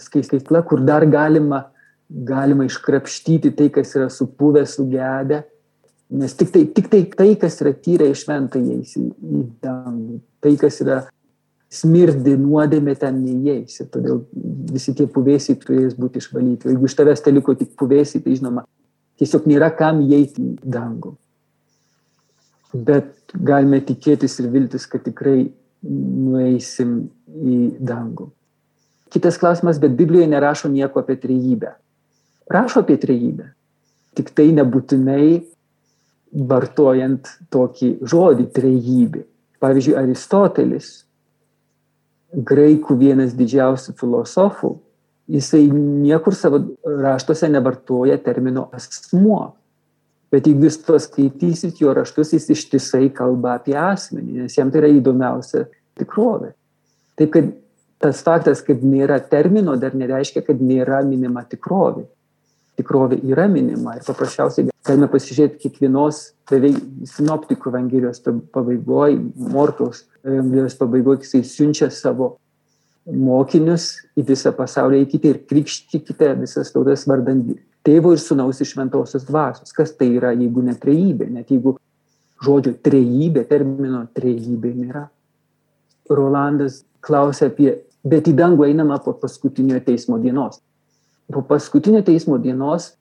Skaistikla, 0.00 0.64
kur 0.66 0.82
dar 0.86 1.04
galima, 1.06 1.66
galima 2.08 2.66
iškrapštyti 2.66 3.52
tai, 3.56 3.68
kas 3.74 3.94
yra 3.98 4.08
supuvę, 4.12 4.64
sugedę. 4.66 5.44
Nes 6.10 6.34
tik 6.34 6.50
tai, 6.50 6.64
tik 6.74 6.88
tai, 6.90 7.04
tai 7.14 7.30
kas 7.38 7.60
yra 7.62 7.74
tyra 7.76 8.08
iš 8.10 8.24
šventą 8.24 8.58
įeis 8.58 8.96
į, 8.98 9.06
į 9.06 9.42
dangų. 9.62 10.18
Tai, 10.42 10.54
kas 10.58 10.80
yra 10.82 11.02
smirdį 11.70 12.34
nuodėmė 12.40 12.96
ten 12.98 13.20
neįeisi. 13.22 13.86
Todėl 13.94 14.24
visi 14.72 14.94
tie 14.96 15.06
puvėsiai 15.06 15.58
turės 15.60 15.94
būti 15.98 16.18
išvalyti. 16.22 16.66
O 16.66 16.74
jeigu 16.74 16.90
iš 16.90 16.96
tavęs 16.98 17.22
te 17.22 17.34
liko 17.34 17.54
tik 17.58 17.76
puvėsiai, 17.78 18.24
tai 18.24 18.34
žinoma, 18.40 18.66
tiesiog 19.22 19.46
nėra 19.50 19.70
kam 19.78 20.02
įeiti 20.02 20.42
į 20.42 20.72
dangų. 20.78 21.14
Bet 22.74 23.34
galime 23.34 23.80
tikėtis 23.82 24.38
ir 24.42 24.50
viltis, 24.52 24.86
kad 24.86 25.02
tikrai 25.06 25.50
nueisim 25.82 27.08
į 27.30 27.56
dangų. 27.82 28.28
Kitas 29.10 29.40
klausimas, 29.42 29.80
bet 29.82 29.96
Biblijoje 29.98 30.28
nerašo 30.30 30.70
nieko 30.70 31.02
apie 31.02 31.16
trejybę. 31.18 31.72
Rašo 32.50 32.84
apie 32.84 32.98
trejybę. 33.00 33.48
Tik 34.14 34.30
tai 34.34 34.50
nebūtinai 34.54 35.40
vartojant 36.30 37.26
tokį 37.50 37.90
žodį 38.06 38.46
trejybė. 38.54 39.24
Pavyzdžiui, 39.60 39.96
Aristotelis 39.98 40.92
graikų 42.30 42.94
vienas 43.00 43.34
didžiausių 43.34 43.96
filosofų, 43.98 44.76
jisai 45.30 45.64
niekur 45.70 46.34
savo 46.38 46.62
raštuose 46.86 47.50
nevartoja 47.50 48.18
termino 48.22 48.68
asmuo. 48.76 49.56
Bet 50.30 50.46
jeigu 50.46 50.68
jūs 50.68 50.78
paskaitysit 50.86 51.80
jo 51.82 51.94
raštus, 51.96 52.34
jis 52.36 52.46
ištisai 52.54 53.08
kalba 53.14 53.56
apie 53.58 53.74
asmenį, 53.78 54.44
nes 54.44 54.56
jam 54.58 54.70
tai 54.70 54.84
yra 54.84 54.92
įdomiausia 54.94 55.64
tikrovė. 55.98 56.52
Taip 57.18 57.32
kad 57.34 57.50
tas 58.00 58.22
faktas, 58.24 58.62
kad 58.64 58.84
nėra 58.86 59.18
termino, 59.32 59.74
dar 59.76 59.96
nereiškia, 59.98 60.44
kad 60.46 60.62
nėra 60.62 61.02
minima 61.04 61.42
tikrovė. 61.48 62.06
Tikrovė 62.80 63.18
yra 63.28 63.44
minima 63.50 63.98
ir 63.98 64.06
paprasčiausiai 64.06 64.70
galime 64.86 65.08
pasižiūrėti 65.12 65.60
kiekvienos 65.64 66.20
beveik 66.48 66.78
sinoptikų 67.10 67.72
evangelijos 67.72 68.22
pabaigoje, 68.54 69.18
Morkaus 69.52 70.04
evangelijos 70.24 70.78
pabaigoje, 70.80 71.26
jisai 71.26 71.42
siunčia 71.46 71.90
savo 71.92 72.36
mokinius 73.04 73.90
į 74.18 74.24
visą 74.30 74.52
pasaulį, 74.56 75.02
eikite 75.04 75.34
ir 75.34 75.42
krikštykite 75.50 76.32
visas 76.40 76.72
tautas 76.72 77.06
vardant 77.10 77.52
tėvo 77.90 78.14
ir 78.14 78.22
sunaus 78.22 78.62
iš 78.62 78.76
šventosios 78.76 79.26
dvasios. 79.26 79.74
Kas 79.74 79.92
tai 79.98 80.12
yra, 80.14 80.30
jeigu 80.36 80.62
ne 80.62 80.76
trejybė, 80.78 81.30
net 81.34 81.50
jeigu 81.50 81.74
žodžio 82.44 82.76
trejybė, 82.86 83.44
termino 83.50 84.04
trejybė 84.16 84.74
nėra. 84.78 85.08
Rolandas 86.10 86.84
klausia 87.04 87.50
apie 87.50 87.74
bet 88.06 88.28
į 88.30 88.34
dangų 88.36 88.68
einama 88.70 88.98
po 89.04 89.14
paskutinio 89.16 89.80
teismo 89.84 90.18
dienos. 90.20 90.60
Po 91.30 91.42
paskutinio 91.46 92.02
teismo 92.06 92.38
dienos 92.42 92.94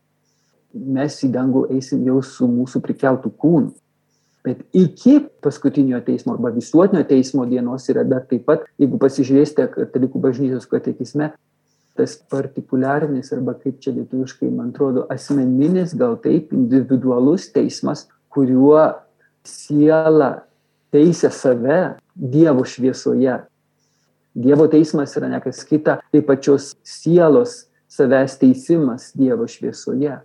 mes 0.73 1.15
į 1.25 1.31
dangų 1.33 1.67
eisim 1.75 2.03
jau 2.05 2.19
su 2.25 2.49
mūsų 2.49 2.81
prikeltų 2.85 3.31
kūnų. 3.41 3.71
Bet 4.45 4.61
iki 4.75 5.19
paskutinio 5.43 5.99
teismo 6.05 6.35
arba 6.35 6.51
visuotinio 6.55 7.03
teismo 7.07 7.45
dienos 7.49 7.87
yra 7.91 8.05
dar 8.07 8.23
taip 8.29 8.45
pat, 8.47 8.63
jeigu 8.79 8.99
pasižiūrėsite 9.01 9.65
katalikų 9.73 10.21
bažnyčios 10.23 10.67
katekizme, 10.69 11.33
tas 11.99 12.15
partikuliarinis 12.31 13.33
arba 13.35 13.57
kaip 13.59 13.81
čia 13.83 13.91
lietuviškai, 13.97 14.47
man 14.47 14.71
atrodo, 14.71 15.03
asmeninis, 15.11 15.91
gal 15.99 16.15
taip, 16.23 16.53
individualus 16.55 17.49
teismas, 17.51 18.05
kuriuo 18.31 18.85
siela 19.43 20.45
teisė 20.95 21.31
save 21.33 21.79
Dievo 22.15 22.63
šviesoje, 22.67 23.35
Dievo 24.39 24.69
teismas 24.71 25.15
yra 25.19 25.27
nekas 25.27 25.65
kita, 25.67 25.99
tai 26.13 26.21
pačios 26.23 26.71
sielos 26.87 27.65
savęs 27.91 28.37
teisimas 28.39 29.11
Dievo 29.17 29.47
šviesoje. 29.49 30.19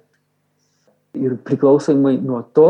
Ir 1.18 1.36
priklausomai 1.46 2.18
nuo 2.22 2.42
to, 2.54 2.68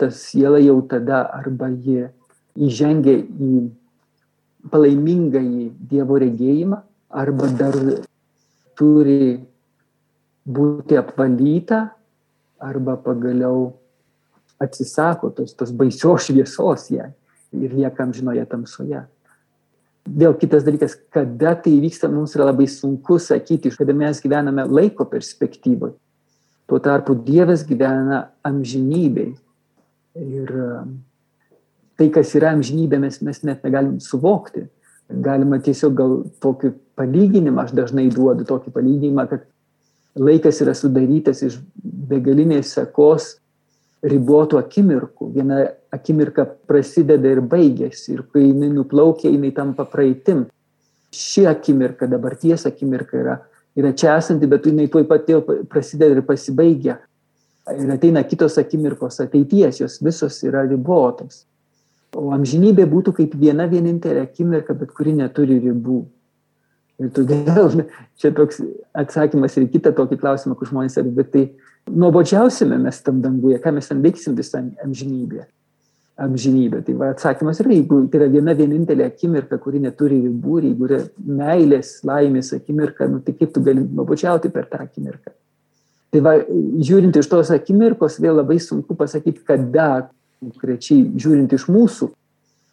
ta 0.00 0.08
siela 0.14 0.60
jau 0.62 0.78
tada 0.88 1.26
arba 1.34 1.68
ji 1.74 2.06
įžengia 2.56 3.18
į 3.20 3.52
palaimingą 4.72 5.42
į 5.42 5.68
Dievo 5.90 6.20
regėjimą, 6.22 6.82
arba 7.08 7.48
dar 7.58 7.76
turi 8.78 9.38
būti 10.48 10.96
apvalyta, 10.98 11.82
arba 12.58 12.96
pagaliau 13.00 13.72
atsisako 14.58 15.30
tos, 15.30 15.54
tos 15.54 15.70
baisios 15.70 16.26
šviesos 16.26 16.88
jai 16.90 17.12
ir 17.54 17.72
lieka 17.72 18.02
amžinoje 18.02 18.44
tamsoje 18.50 19.04
vėl 20.16 20.34
kitas 20.38 20.64
dalykas, 20.66 20.96
kada 21.12 21.54
tai 21.60 21.74
vyksta, 21.82 22.08
mums 22.10 22.34
yra 22.36 22.48
labai 22.48 22.68
sunku 22.70 23.18
sakyti, 23.22 23.72
kada 23.74 23.94
mes 23.96 24.22
gyvename 24.22 24.64
laiko 24.68 25.06
perspektyvoje. 25.08 25.96
Tuo 26.68 26.80
tarpu 26.84 27.16
Dievas 27.24 27.64
gyvena 27.64 28.28
amžinybei. 28.44 29.32
Ir 30.20 30.50
um, 30.52 30.98
tai, 31.96 32.10
kas 32.12 32.34
yra 32.36 32.52
amžinybė, 32.56 33.00
mes, 33.00 33.20
mes 33.24 33.40
net 33.46 33.64
negalim 33.64 33.96
suvokti. 34.04 34.66
Galima 35.08 35.56
tiesiog 35.64 35.94
gal 35.96 36.16
tokį 36.44 36.72
palyginimą, 36.98 37.64
aš 37.64 37.72
dažnai 37.76 38.08
duodu 38.12 38.44
tokį 38.48 38.72
palyginimą, 38.74 39.24
kad 39.30 39.46
laikas 40.18 40.60
yra 40.64 40.74
sudarytas 40.76 41.40
iš 41.46 41.56
begalinės 42.10 42.74
sekos 42.76 43.36
ribotų 44.04 44.58
akimirkų. 44.60 45.30
Viena 45.34 45.64
akimirka 45.94 46.44
prasideda 46.68 47.32
ir 47.32 47.40
baigėsi. 47.40 48.14
Ir 48.14 48.24
kai 48.32 48.44
jinai 48.46 48.70
nuplaukia, 48.74 49.30
jinai 49.32 49.50
tampa 49.56 49.88
praeitim. 49.88 50.46
Ši 51.14 51.46
akimirka, 51.48 52.06
dabarties 52.10 52.66
akimirka 52.68 53.16
yra, 53.16 53.38
yra 53.78 53.94
čia 53.96 54.18
esanti, 54.20 54.48
bet 54.50 54.66
jinai 54.68 54.90
tuoj 54.92 55.06
pat 55.08 55.30
jau 55.30 55.40
prasideda 55.70 56.18
ir 56.18 56.26
pasibaigia. 56.28 56.98
Ir 57.68 57.90
ateina 57.92 58.22
kitos 58.28 58.58
akimirkos 58.60 59.20
ateities, 59.24 59.80
jos 59.80 59.98
visos 60.04 60.42
yra 60.44 60.64
ribotos. 60.68 61.46
O 62.16 62.30
amžinybė 62.32 62.86
būtų 62.88 63.12
kaip 63.18 63.34
viena 63.36 63.66
vienintelė 63.68 64.22
akimirka, 64.24 64.76
bet 64.76 64.94
kuri 64.96 65.12
neturi 65.16 65.58
ribų. 65.60 66.00
Ir 66.98 67.12
todėl 67.14 67.82
čia 68.20 68.32
toks 68.34 68.62
atsakymas 68.96 69.58
ir 69.58 69.68
kitą 69.72 69.92
tokį 69.96 70.18
klausimą, 70.22 70.56
kur 70.58 70.70
žmonės 70.70 70.96
sako, 70.98 71.12
bet 71.18 71.30
tai 71.34 71.44
nuobodžiausime 71.88 72.80
mes 72.80 72.98
tam 73.04 73.20
danguje, 73.24 73.60
ką 73.62 73.74
mes 73.76 73.90
ten 73.90 74.00
veiksim 74.04 74.36
visą 74.38 74.64
amžinybę. 74.84 75.44
Amžinybė. 76.18 76.80
Tai 76.86 76.94
va, 76.98 77.12
atsakymas 77.14 77.60
yra, 77.62 77.76
jeigu 77.76 78.00
tai 78.10 78.22
yra 78.22 78.30
viena 78.32 78.54
vienintelė 78.58 79.06
akimirka, 79.06 79.60
kuri 79.62 79.84
neturi 79.84 80.18
ribų, 80.24 80.62
jeigu 80.64 80.88
yra 80.88 81.02
meilės, 81.22 81.92
laimės 82.08 82.50
akimirka, 82.56 83.06
nu, 83.06 83.20
tai 83.22 83.36
kaip 83.38 83.52
tu 83.54 83.62
gali 83.62 83.84
nuobodžiauti 83.84 84.50
per 84.50 84.66
tą 84.72 84.80
akimirką. 84.82 85.36
Tai 86.08 86.22
va, 86.24 86.34
žiūrint 86.88 87.20
iš 87.20 87.28
tos 87.30 87.52
akimirkos, 87.54 88.16
vėl 88.24 88.40
labai 88.40 88.56
sunku 88.64 88.96
pasakyti, 88.98 89.44
kada 89.46 90.08
konkrečiai 90.42 91.04
žiūrint 91.18 91.52
iš 91.54 91.66
mūsų 91.70 92.10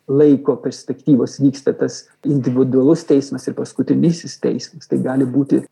laiko 0.07 0.55
perspektyvos 0.61 1.39
vyksta 1.41 1.73
tas 1.77 2.03
individualus 2.23 3.05
teismas 3.09 3.47
ir 3.47 3.55
paskutinysis 3.57 4.37
teismas. 4.41 4.85
Tai 4.89 4.99
gali 5.01 5.25
būti 5.25 5.63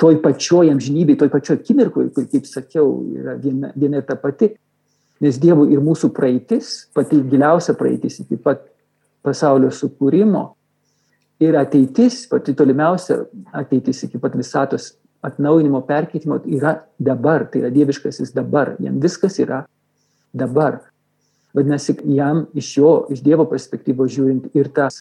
toj 0.00 0.18
pačioj 0.24 0.70
amžinybėj, 0.74 1.20
toj 1.22 1.32
pačioj 1.32 1.58
akimirkoj, 1.60 2.10
kur, 2.12 2.26
kaip 2.32 2.48
sakiau, 2.48 3.00
yra 3.16 3.36
viena, 3.40 3.72
viena 3.76 4.02
ta 4.04 4.18
pati. 4.20 4.52
Nes 5.24 5.38
Dievo 5.40 5.64
ir 5.72 5.80
mūsų 5.80 6.10
praeitis, 6.12 6.90
pati 6.92 7.22
giliausia 7.24 7.72
praeitis 7.78 8.20
iki 8.20 8.36
pat 8.36 8.66
pasaulio 9.24 9.70
sukūrimo 9.72 10.50
ir 11.40 11.56
ateitis, 11.56 12.26
pati 12.28 12.52
tolimiausia 12.56 13.22
ateitis 13.56 14.04
iki 14.04 14.20
pat 14.20 14.36
visatos 14.36 14.92
atnaujinimo, 15.24 15.80
perkeitimo 15.88 16.36
yra 16.44 16.76
dabar, 17.00 17.46
tai 17.48 17.64
yra 17.64 17.72
dieviškasis 17.72 18.34
dabar, 18.36 18.74
jam 18.84 19.00
viskas 19.00 19.40
yra 19.40 19.64
dabar. 20.36 20.82
Vadinasi, 21.56 21.94
jam 22.12 22.44
iš 22.54 22.74
jo, 22.76 22.90
iš 23.12 23.22
Dievo 23.24 23.46
perspektyvos 23.48 24.12
žiūrint 24.12 24.50
ir 24.58 24.68
tas 24.76 25.00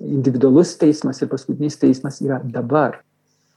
individualus 0.00 0.74
teismas 0.80 1.20
ir 1.22 1.30
paskutinis 1.30 1.78
teismas 1.78 2.18
yra 2.24 2.40
dabar. 2.42 2.98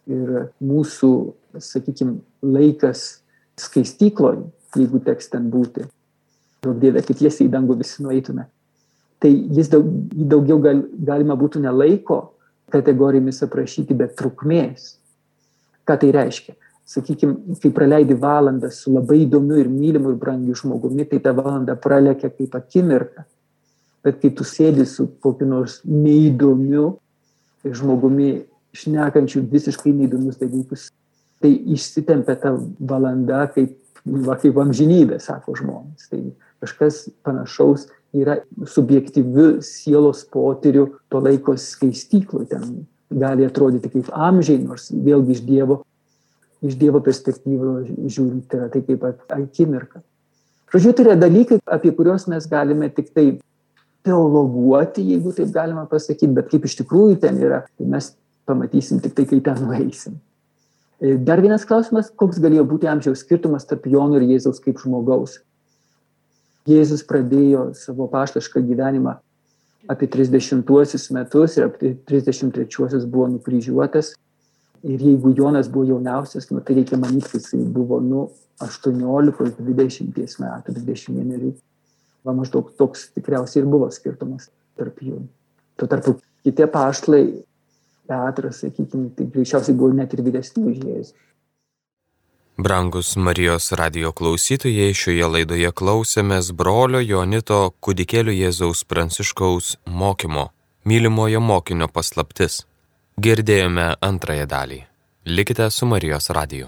Ir 0.06 0.50
mūsų, 0.62 1.10
sakykime, 1.58 2.20
laikas 2.44 3.24
skaistykloje, 3.58 4.44
jeigu 4.76 5.00
teks 5.06 5.32
ten 5.32 5.48
būti, 5.54 5.86
daug 6.66 6.80
dievė, 6.82 7.04
kad 7.06 7.18
tiesiai 7.22 7.48
į 7.48 7.54
dangų 7.54 7.78
visi 7.80 8.04
nueitume, 8.04 8.46
tai 9.24 9.32
jis 9.32 9.72
daug, 9.72 9.88
daugiau 10.12 10.60
gal, 10.64 10.84
galima 11.08 11.38
būtų 11.40 11.64
ne 11.64 11.72
laiko 11.72 12.20
kategorijomis 12.74 13.44
aprašyti, 13.46 13.96
bet 13.96 14.18
trukmės. 14.20 14.98
Ką 15.88 15.98
tai 16.02 16.12
reiškia? 16.16 16.56
Sakykime, 16.86 17.58
kai 17.62 17.72
praleidi 17.72 18.16
valandą 18.20 18.70
su 18.72 18.94
labai 18.94 19.24
įdomiu 19.24 19.60
ir 19.62 19.70
mylimu 19.72 20.14
ir 20.14 20.18
brangiu 20.20 20.56
žmogumi, 20.58 21.06
tai 21.10 21.22
ta 21.24 21.34
valanda 21.36 21.76
pralekia 21.80 22.32
kaip 22.34 22.56
akimirka. 22.60 23.26
Bet 24.04 24.20
kai 24.22 24.34
tu 24.36 24.44
sėdi 24.44 24.86
su 24.90 25.08
kokiu 25.24 25.48
nors 25.48 25.80
neįdomiu 25.88 26.90
žmogumi, 27.64 28.44
šnekančių 28.76 29.46
visiškai 29.52 29.94
neįdomius 29.96 30.42
dalykus, 30.42 30.90
tai 31.40 31.54
išsitempia 31.76 32.36
ta 32.42 32.52
valanda 32.80 33.46
kaip, 33.54 33.78
va, 34.04 34.36
kaip 34.42 34.58
amžinybė, 34.60 35.22
sako 35.24 35.56
žmonės. 35.60 36.10
Tai 36.12 36.20
kažkas 36.64 37.06
panašaus 37.24 37.88
yra 38.14 38.42
subjektyviu 38.68 39.62
sielos 39.64 40.26
potyriu 40.34 40.90
to 41.10 41.24
laiko 41.24 41.56
skaistyklų. 41.60 42.44
Ten 42.52 42.84
gali 43.14 43.48
atrodyti 43.48 43.92
kaip 43.94 44.12
amžiai, 44.12 44.60
nors 44.66 44.90
vėlgi 44.92 45.38
iš 45.38 45.44
Dievo 45.48 45.82
iš 46.64 46.78
Dievo 46.80 47.02
perspektyvos 47.04 47.88
žiūrint, 47.88 48.46
tai 48.50 48.62
yra 48.62 48.70
tai 48.72 48.82
kaip 48.88 49.06
akimirka. 49.08 50.02
Žodžiu, 50.74 50.94
tai 50.96 51.06
yra 51.06 51.16
dalykai, 51.20 51.60
apie 51.70 51.92
kuriuos 51.94 52.26
mes 52.32 52.48
galime 52.50 52.90
tik 52.90 53.12
tai 53.14 53.28
teologuoti, 54.04 55.04
jeigu 55.14 55.34
taip 55.36 55.52
galima 55.54 55.86
pasakyti, 55.90 56.32
bet 56.36 56.50
kaip 56.52 56.68
iš 56.68 56.78
tikrųjų 56.82 57.20
ten 57.24 57.40
yra, 57.44 57.64
tai 57.78 57.88
mes 57.94 58.14
pamatysim 58.50 59.02
tik 59.04 59.16
tai, 59.18 59.28
kai 59.30 59.40
ten 59.44 59.60
nueisim. 59.64 60.18
E, 61.00 61.16
dar 61.20 61.44
vienas 61.44 61.68
klausimas, 61.68 62.10
koks 62.10 62.42
galėjo 62.44 62.66
būti 62.68 62.90
amžiaus 62.90 63.24
skirtumas 63.24 63.68
tarp 63.70 63.86
Jono 63.92 64.20
ir 64.20 64.28
Jėzaus 64.34 64.64
kaip 64.64 64.82
žmogaus. 64.82 65.42
Jėzus 66.68 67.04
pradėjo 67.04 67.74
savo 67.76 68.08
paštašką 68.12 68.64
gyvenimą 68.64 69.18
apie 69.92 70.08
30 70.08 70.64
metus 71.12 71.58
ir 71.58 71.68
apie 71.68 71.94
33 72.08 73.04
buvo 73.04 73.28
nukryžiuotas 73.36 74.14
ir 74.84 75.02
jeigu 75.02 75.34
Jonas 75.38 75.70
buvo 75.72 75.86
jauniausias, 75.94 76.50
nu, 76.52 76.62
tai 76.62 76.76
reikia 76.80 77.00
manyti, 77.00 77.30
kad 77.32 77.42
jisai 77.42 77.64
buvo 77.76 78.00
nu, 78.04 78.28
18-20 78.64 80.44
metų, 80.44 80.76
21. 80.78 81.54
Va 82.24 82.36
maždaug 82.36 82.70
toks 82.80 83.10
tikriausiai 83.16 83.64
ir 83.64 83.72
buvo 83.72 83.90
skirtumas 83.92 84.50
tarp 84.80 85.02
jų. 85.04 85.24
Tuo 85.80 85.90
tarpu 85.90 86.18
kiti 86.46 86.68
paštlai, 86.72 87.26
Petras, 88.08 88.60
sakykime, 88.60 89.14
tai 89.16 89.30
greičiausiai 89.32 89.76
buvo 89.80 89.96
net 89.96 90.12
ir 90.14 90.22
vyresni 90.26 90.66
už 90.68 90.82
Jėzų. 90.84 91.14
Brangus 92.60 93.16
Marijos 93.18 93.72
radio 93.80 94.12
klausytojai, 94.14 94.92
šioje 94.94 95.26
laidoje 95.26 95.72
klausėmės 95.74 96.52
brolio 96.54 97.00
Jonito 97.02 97.72
kūdikėlių 97.82 98.36
Jėzaus 98.36 98.84
Pranciškaus 98.86 99.78
mokymo, 99.88 100.52
mylimojo 100.86 101.42
mokinio 101.42 101.88
paslaptis. 101.90 102.60
Girdėjome 103.22 103.94
antrąją 104.02 104.46
dalį. 104.50 104.80
Likite 105.26 105.70
su 105.72 105.86
Marijos 105.86 106.30
radiju. 106.34 106.68